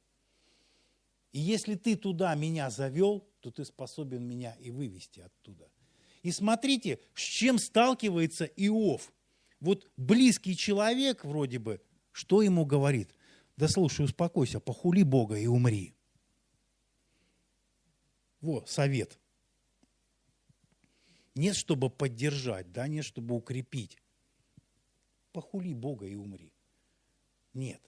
И 1.31 1.39
если 1.39 1.75
ты 1.75 1.95
туда 1.95 2.33
меня 2.35 2.69
завел, 2.69 3.27
то 3.39 3.51
ты 3.51 3.63
способен 3.63 4.23
меня 4.27 4.53
и 4.59 4.71
вывести 4.71 5.21
оттуда. 5.21 5.69
И 6.23 6.31
смотрите, 6.31 6.99
с 7.13 7.21
чем 7.21 7.59
сталкивается 7.59 8.45
Иов. 8.45 9.13
Вот 9.59 9.89
близкий 9.95 10.55
человек 10.55 11.23
вроде 11.23 11.59
бы, 11.59 11.81
что 12.11 12.41
ему 12.41 12.65
говорит? 12.65 13.13
Да 13.55 13.67
слушай, 13.67 14.05
успокойся, 14.05 14.59
похули 14.59 15.03
Бога 15.03 15.35
и 15.35 15.47
умри. 15.47 15.93
Вот 18.41 18.69
совет. 18.69 19.19
Нет, 21.35 21.55
чтобы 21.55 21.89
поддержать, 21.89 22.71
да, 22.71 22.87
нет, 22.87 23.05
чтобы 23.05 23.35
укрепить. 23.35 23.97
Похули 25.31 25.73
Бога 25.73 26.05
и 26.05 26.15
умри. 26.15 26.51
Нет. 27.53 27.81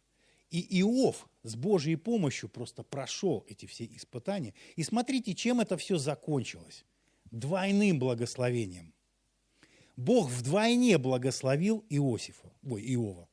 И 0.49 0.81
Иов 0.81 1.29
с 1.43 1.55
Божьей 1.55 1.95
помощью 1.95 2.49
просто 2.49 2.83
прошел 2.83 3.45
эти 3.47 3.65
все 3.65 3.85
испытания. 3.85 4.53
И 4.75 4.83
смотрите, 4.83 5.33
чем 5.33 5.61
это 5.61 5.77
все 5.77 5.97
закончилось. 5.97 6.85
Двойным 7.31 7.99
благословением. 7.99 8.93
Бог 9.95 10.29
вдвойне 10.29 10.97
благословил 10.97 11.85
Иосифа, 11.89 12.51
ой, 12.63 12.81
Иова, 12.93 13.29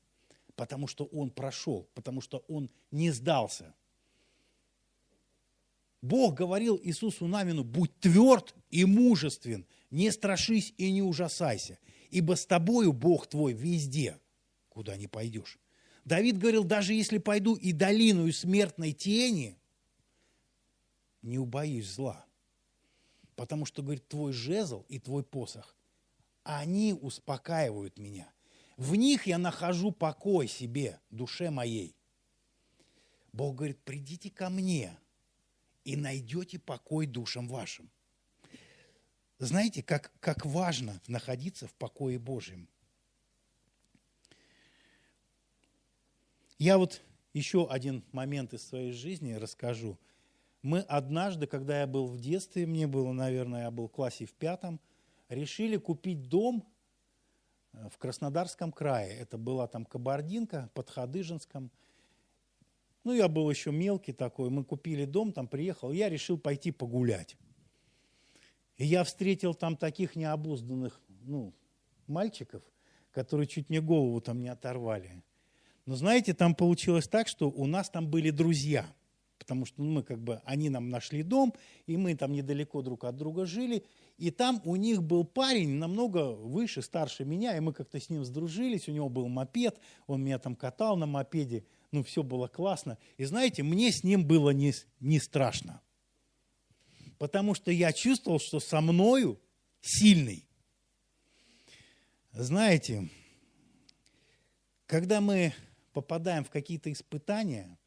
потому 0.55 0.87
что 0.87 1.05
он 1.07 1.31
прошел, 1.31 1.89
потому 1.95 2.21
что 2.21 2.39
он 2.49 2.71
не 2.91 3.11
сдался. 3.11 3.75
Бог 6.01 6.35
говорил 6.35 6.79
Иисусу 6.83 7.27
Навину, 7.27 7.65
будь 7.65 7.99
тверд 7.99 8.55
и 8.71 8.85
мужествен, 8.85 9.67
не 9.91 10.11
страшись 10.11 10.73
и 10.77 10.93
не 10.93 11.03
ужасайся, 11.03 11.79
ибо 12.11 12.37
с 12.37 12.47
тобою 12.47 12.93
Бог 12.93 13.27
твой 13.27 13.53
везде, 13.53 14.19
куда 14.69 14.97
не 14.97 15.09
пойдешь. 15.09 15.59
Давид 16.05 16.39
говорил, 16.39 16.65
даже 16.65 16.95
если 16.95 17.19
пойду 17.19 17.55
и 17.55 17.73
долину 17.73 18.31
смертной 18.33 18.93
тени, 18.93 19.59
не 21.23 21.39
убоюсь 21.39 21.89
зла. 21.89 22.25
Потому 23.35 23.67
что, 23.67 23.83
говорит, 23.83 24.09
твой 24.09 24.33
жезл 24.33 24.85
и 24.89 24.99
твой 24.99 25.23
посох, 25.23 25.77
они 26.45 26.95
успокаивают 26.95 27.99
меня. 27.99 28.33
В 28.77 28.95
них 28.95 29.27
я 29.27 29.39
нахожу 29.39 29.91
покой 29.91 30.49
себе, 30.49 31.01
душе 31.11 31.51
моей. 31.51 31.97
Бог 33.33 33.57
говорит, 33.57 33.79
придите 33.85 34.31
ко 34.31 34.49
мне 34.49 34.97
и 35.85 35.97
найдете 35.97 36.59
покой 36.59 37.07
душам 37.07 37.49
вашим. 37.49 37.91
Знаете, 39.39 39.83
как, 39.83 40.13
как 40.21 40.45
важно 40.45 41.01
находиться 41.07 41.69
в 41.69 41.75
покое 41.75 42.19
Божьем. 42.19 42.69
Я 46.59 46.77
вот 46.77 47.01
еще 47.33 47.69
один 47.69 48.03
момент 48.11 48.53
из 48.53 48.67
своей 48.67 48.91
жизни 48.91 49.35
расскажу. 49.35 49.97
Мы 50.63 50.81
однажды, 50.81 51.47
когда 51.47 51.81
я 51.81 51.87
был 51.87 52.09
в 52.09 52.19
детстве, 52.19 52.67
мне 52.67 52.89
было, 52.89 53.13
наверное, 53.13 53.63
я 53.63 53.71
был 53.71 53.87
в 53.87 53.93
классе 53.93 54.27
в 54.27 54.33
пятом, 54.33 54.81
решили 55.29 55.77
купить 55.77 56.29
дом 56.29 56.67
э, 57.73 57.89
в 57.91 57.99
Краснодарском 57.99 58.73
крае. 58.73 59.17
Это 59.19 59.39
была 59.39 59.69
там 59.69 59.85
Кабардинка 59.85 60.69
под 60.75 60.91
Хадыжинском. 60.91 61.71
Ну, 63.09 63.15
я 63.15 63.27
был 63.27 63.49
еще 63.49 63.73
мелкий 63.73 64.13
такой. 64.13 64.51
Мы 64.51 64.65
купили 64.65 65.07
дом, 65.07 65.33
там 65.33 65.49
приехал. 65.49 65.93
Я 65.93 66.11
решил 66.11 66.37
пойти 66.37 66.73
погулять. 66.73 67.39
И 68.77 68.85
я 68.85 69.03
встретил 69.03 69.55
там 69.55 69.79
таких 69.79 70.15
необузданных 70.15 71.01
ну, 71.23 71.55
мальчиков, 72.07 72.63
которые 73.11 73.47
чуть 73.47 73.71
мне 73.71 73.81
голову 73.81 74.21
там 74.21 74.43
не 74.43 74.51
оторвали. 74.51 75.23
Но 75.87 75.97
знаете, 75.97 76.35
там 76.35 76.55
получилось 76.55 77.09
так, 77.09 77.29
что 77.29 77.49
у 77.49 77.65
нас 77.65 77.89
там 77.89 78.09
были 78.09 78.29
друзья, 78.29 78.85
потому 79.39 79.65
что 79.65 79.83
ну, 79.83 79.91
мы 79.91 80.03
как 80.03 80.21
бы, 80.21 80.43
они 80.45 80.69
нам 80.69 80.91
нашли 80.91 81.23
дом, 81.23 81.55
и 81.87 81.97
мы 81.97 82.15
там 82.15 82.33
недалеко 82.33 82.83
друг 82.83 83.05
от 83.05 83.17
друга 83.17 83.47
жили, 83.47 83.87
и 84.19 84.31
там 84.31 84.61
у 84.67 84.77
них 84.77 85.03
был 85.03 85.25
парень 85.25 85.77
намного 85.77 86.33
выше, 86.33 86.83
старше 86.83 87.25
меня, 87.25 87.57
и 87.57 87.61
мы 87.61 87.73
как-то 87.73 87.99
с 87.99 88.11
ним 88.11 88.23
сдружились, 88.27 88.87
у 88.87 88.93
него 88.93 89.09
был 89.09 89.29
мопед, 89.29 89.81
он 90.07 90.23
меня 90.23 90.39
там 90.39 90.55
катал 90.55 90.99
на 90.99 91.07
мопеде, 91.07 91.65
ну 91.91 92.03
все 92.03 92.23
было 92.23 92.49
классно. 92.49 92.99
И 93.17 93.25
знаете, 93.25 93.63
мне 93.63 93.91
с 93.91 94.05
ним 94.05 94.27
было 94.27 94.51
не, 94.51 94.73
не 95.01 95.19
страшно, 95.19 95.81
потому 97.19 97.55
что 97.55 97.71
я 97.71 97.93
чувствовал, 97.93 98.39
что 98.39 98.61
со 98.61 98.81
мною 98.81 99.41
сильный. 99.81 100.47
Знаете, 102.33 103.09
когда 104.87 105.21
мы 105.21 105.55
попадаем 105.93 106.45
в 106.45 106.51
какие-то 106.51 106.93
испытания, 106.93 107.79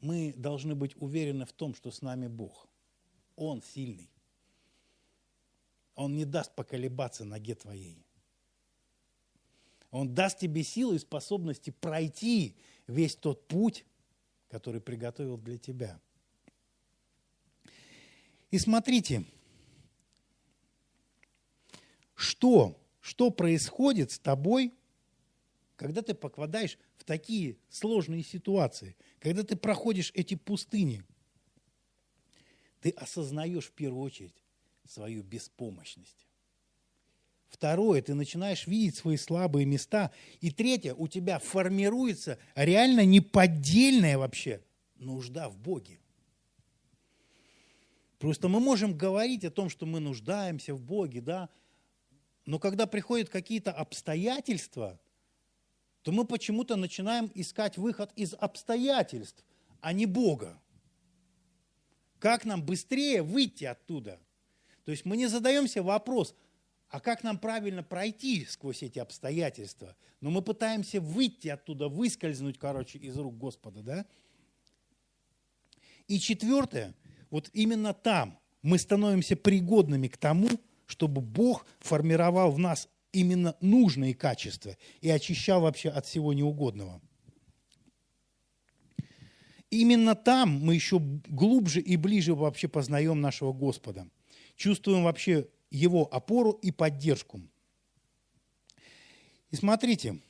мы 0.00 0.34
должны 0.36 0.74
быть 0.74 0.94
уверены 0.96 1.46
в 1.46 1.52
том, 1.52 1.74
что 1.74 1.90
с 1.90 2.02
нами 2.02 2.28
Бог. 2.28 2.68
Он 3.34 3.62
сильный. 3.62 4.10
Он 5.94 6.14
не 6.14 6.24
даст 6.24 6.54
поколебаться 6.54 7.24
ноге 7.24 7.54
твоей. 7.54 8.05
Он 9.96 10.14
даст 10.14 10.38
тебе 10.38 10.62
силы 10.62 10.96
и 10.96 10.98
способности 10.98 11.70
пройти 11.70 12.54
весь 12.86 13.16
тот 13.16 13.46
путь, 13.48 13.84
который 14.48 14.80
приготовил 14.80 15.38
для 15.38 15.58
тебя. 15.58 16.00
И 18.50 18.58
смотрите, 18.58 19.24
что, 22.14 22.78
что 23.00 23.30
происходит 23.30 24.10
с 24.12 24.18
тобой– 24.18 24.72
когда 25.76 26.02
ты 26.02 26.14
попадаешь 26.14 26.78
в 26.96 27.04
такие 27.04 27.58
сложные 27.68 28.22
ситуации, 28.22 28.96
когда 29.20 29.42
ты 29.42 29.56
проходишь 29.56 30.10
эти 30.14 30.34
пустыни, 30.34 31.04
ты 32.80 32.90
осознаешь 32.90 33.66
в 33.66 33.72
первую 33.72 34.02
очередь 34.02 34.42
свою 34.86 35.22
беспомощность. 35.22 36.26
Второе, 37.48 38.02
ты 38.02 38.14
начинаешь 38.14 38.66
видеть 38.66 38.96
свои 38.96 39.16
слабые 39.16 39.66
места. 39.66 40.10
И 40.40 40.50
третье, 40.50 40.94
у 40.94 41.08
тебя 41.08 41.38
формируется 41.38 42.38
реально 42.54 43.04
неподдельная 43.04 44.18
вообще 44.18 44.62
нужда 44.96 45.48
в 45.48 45.56
Боге. 45.56 46.00
Просто 48.18 48.48
мы 48.48 48.60
можем 48.60 48.96
говорить 48.96 49.44
о 49.44 49.50
том, 49.50 49.68
что 49.68 49.86
мы 49.86 50.00
нуждаемся 50.00 50.74
в 50.74 50.82
Боге, 50.82 51.20
да, 51.20 51.48
но 52.46 52.58
когда 52.58 52.86
приходят 52.86 53.28
какие-то 53.28 53.72
обстоятельства– 53.72 54.98
то 56.06 56.12
мы 56.12 56.24
почему-то 56.24 56.76
начинаем 56.76 57.32
искать 57.34 57.78
выход 57.78 58.12
из 58.14 58.32
обстоятельств, 58.32 59.44
а 59.80 59.92
не 59.92 60.06
Бога. 60.06 60.56
Как 62.20 62.44
нам 62.44 62.64
быстрее 62.64 63.24
выйти 63.24 63.64
оттуда? 63.64 64.20
То 64.84 64.92
есть 64.92 65.04
мы 65.04 65.16
не 65.16 65.26
задаемся 65.26 65.82
вопрос, 65.82 66.36
а 66.88 67.00
как 67.00 67.24
нам 67.24 67.38
правильно 67.38 67.82
пройти 67.82 68.44
сквозь 68.44 68.82
эти 68.82 68.98
обстоятельства? 68.98 69.96
Но 70.20 70.30
мы 70.30 70.42
пытаемся 70.42 71.00
выйти 71.00 71.48
оттуда, 71.48 71.88
выскользнуть, 71.88 72.58
короче, 72.58 72.98
из 72.98 73.16
рук 73.16 73.36
Господа, 73.36 73.82
да? 73.82 74.06
И 76.06 76.20
четвертое, 76.20 76.94
вот 77.30 77.50
именно 77.52 77.92
там 77.92 78.38
мы 78.62 78.78
становимся 78.78 79.36
пригодными 79.36 80.06
к 80.08 80.16
тому, 80.16 80.48
чтобы 80.86 81.20
Бог 81.20 81.66
формировал 81.80 82.52
в 82.52 82.58
нас 82.58 82.88
именно 83.12 83.56
нужные 83.60 84.14
качества 84.14 84.76
и 85.00 85.10
очищал 85.10 85.62
вообще 85.62 85.88
от 85.88 86.06
всего 86.06 86.32
неугодного. 86.32 87.00
Именно 89.70 90.14
там 90.14 90.60
мы 90.64 90.74
еще 90.74 91.00
глубже 91.00 91.80
и 91.80 91.96
ближе 91.96 92.34
вообще 92.34 92.68
познаем 92.68 93.20
нашего 93.20 93.52
Господа. 93.52 94.08
Чувствуем 94.54 95.02
вообще 95.02 95.48
Его 95.76 96.12
опору 96.12 96.52
и 96.52 96.70
поддержку. 96.70 97.40
И 99.50 99.56
смотрите, 99.56 100.20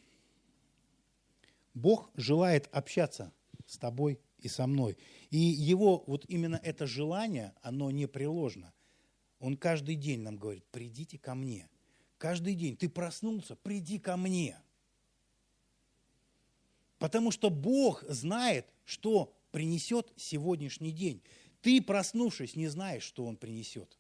Бог 1.75 2.11
желает 2.15 2.69
общаться 2.73 3.33
с 3.67 3.79
тобой 3.79 4.21
и 4.39 4.49
со 4.49 4.67
мной. 4.67 4.99
И 5.31 5.39
Его 5.39 6.05
вот 6.07 6.25
именно 6.29 6.61
это 6.63 6.87
желание, 6.87 7.55
оно 7.63 7.91
непреложно. 7.91 8.73
Он 9.41 9.57
каждый 9.57 9.95
день 9.95 10.21
нам 10.21 10.37
говорит, 10.37 10.65
придите 10.71 11.19
ко 11.19 11.35
мне– 11.35 11.69
Каждый 12.19 12.55
день 12.55 12.77
ты 12.77 12.89
проснулся, 12.89 13.57
приди 13.57 13.99
ко 13.99 14.17
мне. 14.17 14.59
Потому 16.99 17.31
что 17.31 17.51
Бог 17.51 18.05
знает, 18.09 18.67
что 18.85 19.35
принесет 19.51 20.13
сегодняшний 20.17 20.93
день. 20.93 21.23
Ты, 21.61 21.83
проснувшись, 21.83 22.57
не 22.57 22.69
знаешь, 22.69 23.03
что 23.03 23.27
Он 23.27 23.37
принесет. 23.37 23.99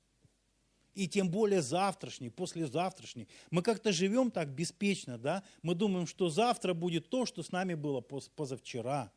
И 0.97 1.07
тем 1.07 1.29
более 1.29 1.61
завтрашний, 1.61 2.31
послезавтрашний. 2.31 3.29
Мы 3.51 3.61
как-то 3.61 3.93
живем 3.93 4.31
так 4.31 4.49
беспечно, 4.49 5.19
да? 5.19 5.43
Мы 5.61 5.75
думаем, 5.75 6.07
что 6.07 6.31
завтра 6.31 6.73
будет 6.73 7.11
то, 7.11 7.27
что 7.27 7.43
с 7.43 7.53
нами 7.53 7.75
было 7.75 8.01
позавчера. 8.01 9.13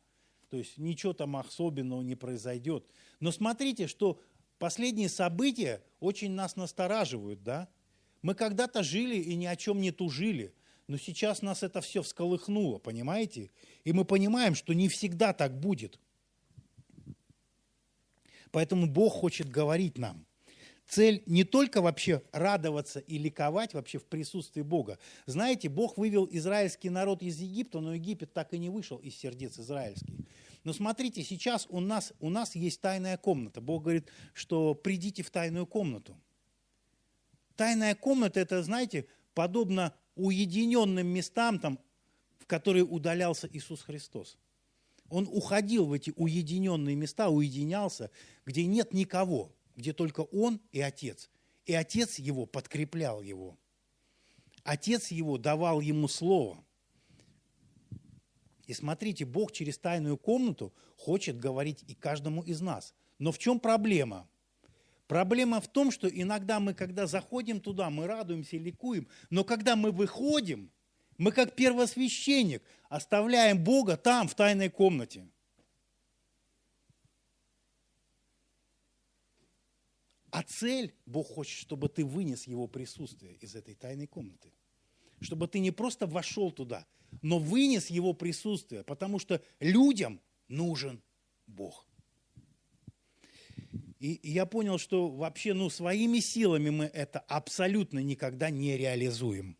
То 0.50 0.58
есть 0.58 0.76
ничего 0.76 1.14
там 1.14 1.38
особенного 1.38 2.02
не 2.02 2.16
произойдет. 2.16 2.84
Но 3.18 3.32
смотрите, 3.32 3.86
что 3.86 4.20
последние 4.58 5.08
события 5.08 5.82
очень 6.00 6.32
нас 6.32 6.54
настораживают, 6.54 7.42
да? 7.42 7.66
Мы 8.20 8.34
когда-то 8.34 8.82
жили 8.82 9.16
и 9.16 9.34
ни 9.34 9.46
о 9.46 9.56
чем 9.56 9.80
не 9.80 9.90
тужили, 9.90 10.52
но 10.86 10.98
сейчас 10.98 11.40
нас 11.40 11.62
это 11.62 11.80
все 11.80 12.02
всколыхнуло, 12.02 12.76
понимаете? 12.76 13.50
И 13.84 13.94
мы 13.94 14.04
понимаем, 14.04 14.54
что 14.54 14.74
не 14.74 14.90
всегда 14.90 15.32
так 15.32 15.58
будет. 15.58 15.98
Поэтому 18.50 18.86
Бог 18.86 19.14
хочет 19.14 19.48
говорить 19.48 19.96
нам. 19.96 20.26
Цель 20.90 21.22
не 21.26 21.44
только 21.44 21.80
вообще 21.80 22.22
радоваться 22.32 22.98
и 22.98 23.16
ликовать 23.16 23.72
вообще 23.74 23.98
в 23.98 24.04
присутствии 24.04 24.62
Бога. 24.62 24.98
Знаете, 25.24 25.68
Бог 25.68 25.96
вывел 25.96 26.28
израильский 26.30 26.90
народ 26.90 27.22
из 27.22 27.40
Египта, 27.40 27.80
но 27.80 27.94
Египет 27.94 28.34
так 28.34 28.52
и 28.52 28.58
не 28.58 28.68
вышел 28.68 28.98
из 28.98 29.16
сердец 29.16 29.58
израильских. 29.58 30.14
Но 30.64 30.72
смотрите, 30.72 31.22
сейчас 31.22 31.66
у 31.70 31.80
нас, 31.80 32.12
у 32.20 32.28
нас 32.28 32.54
есть 32.54 32.80
тайная 32.80 33.16
комната. 33.16 33.62
Бог 33.62 33.84
говорит, 33.84 34.08
что 34.34 34.74
придите 34.74 35.22
в 35.22 35.30
тайную 35.30 35.66
комнату– 35.66 36.16
Тайная 37.60 37.94
комната, 37.94 38.40
это, 38.40 38.62
знаете, 38.62 39.06
подобно 39.34 39.94
уединенным 40.14 41.06
местам, 41.06 41.58
там, 41.58 41.78
в 42.38 42.46
которые 42.46 42.86
удалялся 42.86 43.50
Иисус 43.52 43.82
Христос. 43.82 44.38
Он 45.10 45.28
уходил 45.30 45.84
в 45.84 45.92
эти 45.92 46.10
уединенные 46.16 46.96
места, 46.96 47.28
уединялся, 47.28 48.10
где 48.46 48.64
нет 48.64 48.94
никого, 48.94 49.54
где 49.76 49.92
только 49.92 50.20
Он 50.20 50.60
и 50.72 50.80
Отец. 50.80 51.30
И 51.64 51.74
Отец 51.74 52.18
его 52.18 52.46
подкреплял 52.46 53.22
его. 53.22 53.58
Отец 54.62 55.10
его 55.10 55.38
давал 55.38 55.80
ему 55.80 56.08
слово. 56.08 56.64
И 58.66 58.74
смотрите, 58.74 59.24
Бог 59.24 59.52
через 59.52 59.78
тайную 59.78 60.16
комнату 60.16 60.72
хочет 60.96 61.38
говорить 61.38 61.84
и 61.88 61.94
каждому 61.94 62.42
из 62.42 62.60
нас. 62.60 62.94
Но 63.18 63.32
в 63.32 63.38
чем 63.38 63.58
проблема? 63.58 64.28
Проблема 65.06 65.60
в 65.60 65.66
том, 65.66 65.90
что 65.90 66.08
иногда 66.08 66.60
мы, 66.60 66.72
когда 66.72 67.06
заходим 67.06 67.60
туда, 67.60 67.90
мы 67.90 68.06
радуемся, 68.06 68.56
ликуем, 68.56 69.08
но 69.28 69.42
когда 69.42 69.74
мы 69.74 69.90
выходим, 69.90 70.70
Мы 71.20 71.32
как 71.32 71.54
первосвященник 71.54 72.62
оставляем 72.88 73.62
Бога 73.62 73.98
там, 73.98 74.26
в 74.26 74.34
тайной 74.34 74.70
комнате. 74.70 75.28
А 80.30 80.42
цель, 80.42 80.94
Бог 81.06 81.28
хочет, 81.28 81.58
чтобы 81.58 81.88
ты 81.88 82.04
вынес 82.04 82.46
Его 82.46 82.66
присутствие 82.68 83.34
из 83.34 83.54
этой 83.54 83.74
тайной 83.74 84.06
комнаты. 84.06 84.52
Чтобы 85.20 85.48
ты 85.48 85.58
не 85.58 85.70
просто 85.70 86.06
вошел 86.06 86.50
туда, 86.50 86.86
но 87.20 87.38
вынес 87.38 87.90
Его 87.90 88.14
присутствие, 88.14 88.84
потому 88.84 89.18
что 89.18 89.42
людям 89.58 90.20
нужен 90.48 91.02
Бог. 91.46 91.86
И, 93.98 94.18
я 94.22 94.46
понял, 94.46 94.78
что 94.78 95.08
вообще 95.08 95.52
ну, 95.52 95.68
своими 95.68 96.20
силами 96.20 96.70
мы 96.70 96.84
это 96.86 97.20
абсолютно 97.20 97.98
никогда 97.98 98.48
не 98.48 98.76
реализуем. 98.76 99.56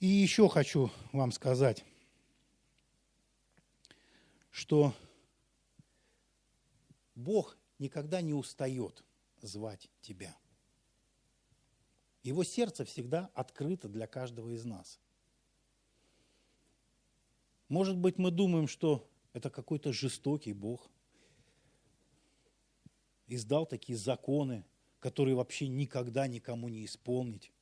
И 0.00 0.06
еще 0.06 0.48
хочу 0.48 0.90
вам 1.12 1.30
сказать, 1.30 1.84
что 4.50 4.92
Бог 7.14 7.56
никогда 7.78 8.20
не 8.20 8.34
устает 8.34 9.04
звать 9.40 9.90
тебя. 10.00 10.36
Его 12.22 12.42
сердце 12.42 12.84
всегда 12.84 13.30
открыто 13.34 13.88
для 13.88 14.06
каждого 14.06 14.50
из 14.50 14.64
нас. 14.64 14.98
Может 17.68 17.96
быть, 17.96 18.18
мы 18.18 18.30
думаем, 18.30 18.66
что 18.66 19.08
это 19.32 19.50
какой-то 19.50 19.92
жестокий 19.92 20.52
Бог. 20.52 20.90
Издал 23.26 23.66
такие 23.66 23.98
законы, 23.98 24.64
которые 25.00 25.34
вообще 25.34 25.68
никогда 25.68 26.26
никому 26.26 26.68
не 26.68 26.84
исполнить. 26.84 27.52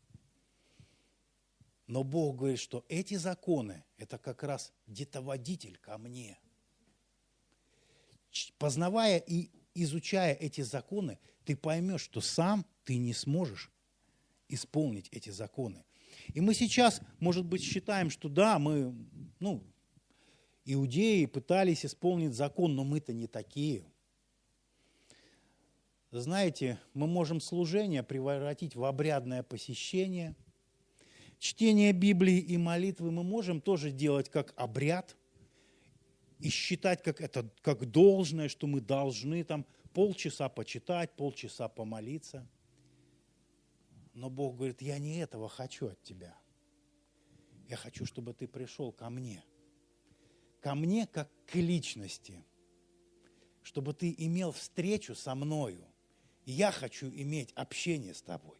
Но 1.87 2.05
Бог 2.05 2.37
говорит, 2.37 2.61
что 2.61 2.85
эти 2.89 3.15
законы– 3.15 3.85
это 3.97 4.19
как 4.19 4.43
раз 4.43 4.73
детоводитель 4.87 5.77
ко 5.79 5.99
мне. 5.99 6.39
Познавая 8.59 9.19
и 9.19 9.51
изучая 9.75 10.35
эти 10.35 10.61
законы, 10.63 11.19
ты 11.45 11.57
поймешь, 11.57 12.03
что 12.03 12.21
сам 12.21 12.65
ты 12.85 12.97
не 12.97 13.13
сможешь 13.13 13.71
исполнить 14.49 15.09
эти 15.13 15.31
законы. 15.31 15.85
И 16.35 16.41
мы 16.41 16.55
сейчас, 16.55 17.01
может 17.19 17.45
быть, 17.45 17.63
считаем, 17.63 18.11
что 18.11 18.29
да, 18.29 18.59
мы, 18.59 18.95
ну, 19.41 19.63
Иудеи 20.65 21.27
пытались 21.27 21.85
исполнить 21.85 22.35
закон, 22.35 22.77
но 22.77 22.85
мы-то 22.85 23.13
не 23.13 23.27
такие. 23.27 23.85
Знаете, 26.13 26.79
мы 26.95 27.07
можем 27.07 27.41
служение 27.41 28.03
превратить 28.03 28.77
в 28.77 28.85
обрядное 28.85 29.43
посещение. 29.43 30.37
Чтение 31.39 31.93
Библии 31.93 32.39
и 32.39 32.57
молитвы 32.59 33.11
мы 33.11 33.25
можем 33.25 33.61
тоже 33.61 33.91
делать 33.91 34.29
как 34.29 34.53
обряд 34.57 35.17
и 36.43 36.49
считать 36.49 37.03
как 37.03 37.21
это 37.21 37.49
как 37.63 37.91
должное, 37.91 38.49
что 38.49 38.67
мы 38.67 38.81
должны 38.81 39.45
там 39.45 39.65
полчаса 39.95 40.49
почитать, 40.49 41.15
полчаса 41.17 41.69
помолиться. 41.69 42.47
Но 44.15 44.29
Бог 44.29 44.57
говорит, 44.57 44.83
я 44.83 44.99
не 44.99 45.19
этого 45.19 45.49
хочу 45.49 45.89
от 45.89 46.03
тебя. 46.03 46.37
Я 47.69 47.77
хочу, 47.77 48.05
чтобы 48.05 48.35
ты 48.35 48.47
пришел 48.47 48.93
ко 48.93 49.09
мне– 49.09 49.43
ко 50.63 50.77
мне 50.77 51.07
как 51.07 51.29
к 51.47 51.57
личности, 51.57 52.45
чтобы 53.63 53.93
ты 53.93 54.15
имел 54.17 54.53
встречу 54.53 55.15
со 55.15 55.35
мною. 55.35 55.85
Я 56.47 56.71
хочу 56.71 57.09
иметь 57.09 57.53
общение 57.55 58.15
с 58.15 58.23
тобой. 58.23 58.59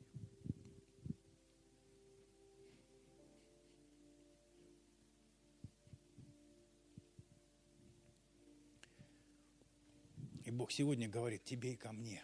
Бог 10.53 10.71
сегодня 10.71 11.09
говорит 11.09 11.45
тебе 11.45 11.73
и 11.73 11.77
ко 11.77 11.93
мне, 11.93 12.23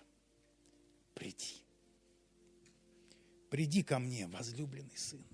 приди. 1.14 1.64
Приди 3.50 3.82
ко 3.82 3.98
мне, 3.98 4.26
возлюбленный 4.26 4.96
сын. 4.96 5.24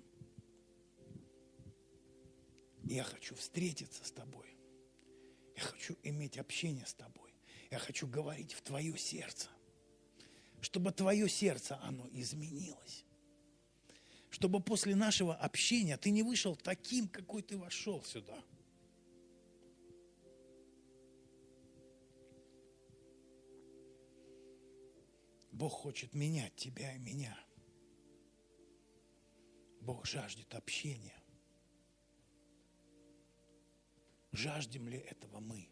Я 2.85 3.03
хочу 3.03 3.35
встретиться 3.35 4.05
с 4.05 4.13
тобой. 4.13 4.57
Я 5.57 5.63
хочу 5.63 5.97
иметь 6.05 6.39
общение 6.39 6.87
с 6.87 6.95
тобой. 6.95 7.35
Я 7.71 7.79
хочу 7.79 8.07
говорить 8.07 8.53
в 8.53 8.63
твое 8.63 8.97
сердце. 8.97 9.49
Чтобы 10.61 10.93
твое 10.93 11.29
сердце, 11.29 11.79
оно 11.83 12.09
изменилось. 12.13 13.05
Чтобы 14.31 14.61
после 14.61 14.95
нашего 14.95 15.35
общения 15.35 15.97
ты 15.97 16.11
не 16.11 16.23
вышел 16.23 16.55
таким, 16.55 17.09
какой 17.09 17.43
ты 17.43 17.57
вошел 17.59 18.05
сюда. 18.05 18.41
Бог 25.55 25.73
хочет 25.73 26.15
менять 26.15 26.57
тебя 26.57 26.97
и 26.97 26.99
меня. 26.99 27.39
Бог 29.81 30.05
жаждет 30.05 30.53
общения. 30.53 31.15
Жаждем 34.33 34.89
ли 34.89 34.99
этого 34.99 35.39
мы? 35.39 35.69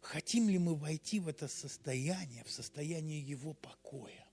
Хотим 0.00 0.48
ли 0.48 0.58
мы 0.58 0.74
войти 0.74 1.20
в 1.20 1.28
это 1.28 1.46
состояние, 1.46 2.42
в 2.44 2.50
состояние 2.50 3.20
Его 3.20 3.52
покоя? 3.52 4.26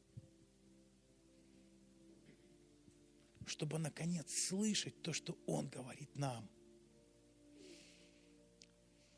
Чтобы, 3.46 3.80
наконец, 3.80 4.34
слышать 4.34 5.02
то, 5.02 5.12
что 5.12 5.38
Он 5.46 5.68
говорит 5.68 6.16
нам. 6.16 6.50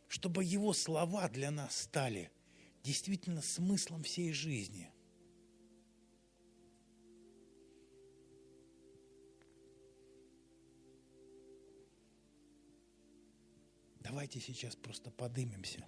Чтобы 0.08 0.44
Его 0.44 0.74
слова 0.74 1.30
для 1.30 1.52
нас 1.52 1.84
стали 1.84 2.32
действительно 2.84 3.42
смыслом 3.42 4.04
всей 4.04 4.34
жизни– 4.34 4.92
Давайте 14.14 14.40
сейчас 14.40 14.76
просто 14.76 15.10
подымемся. 15.10 15.84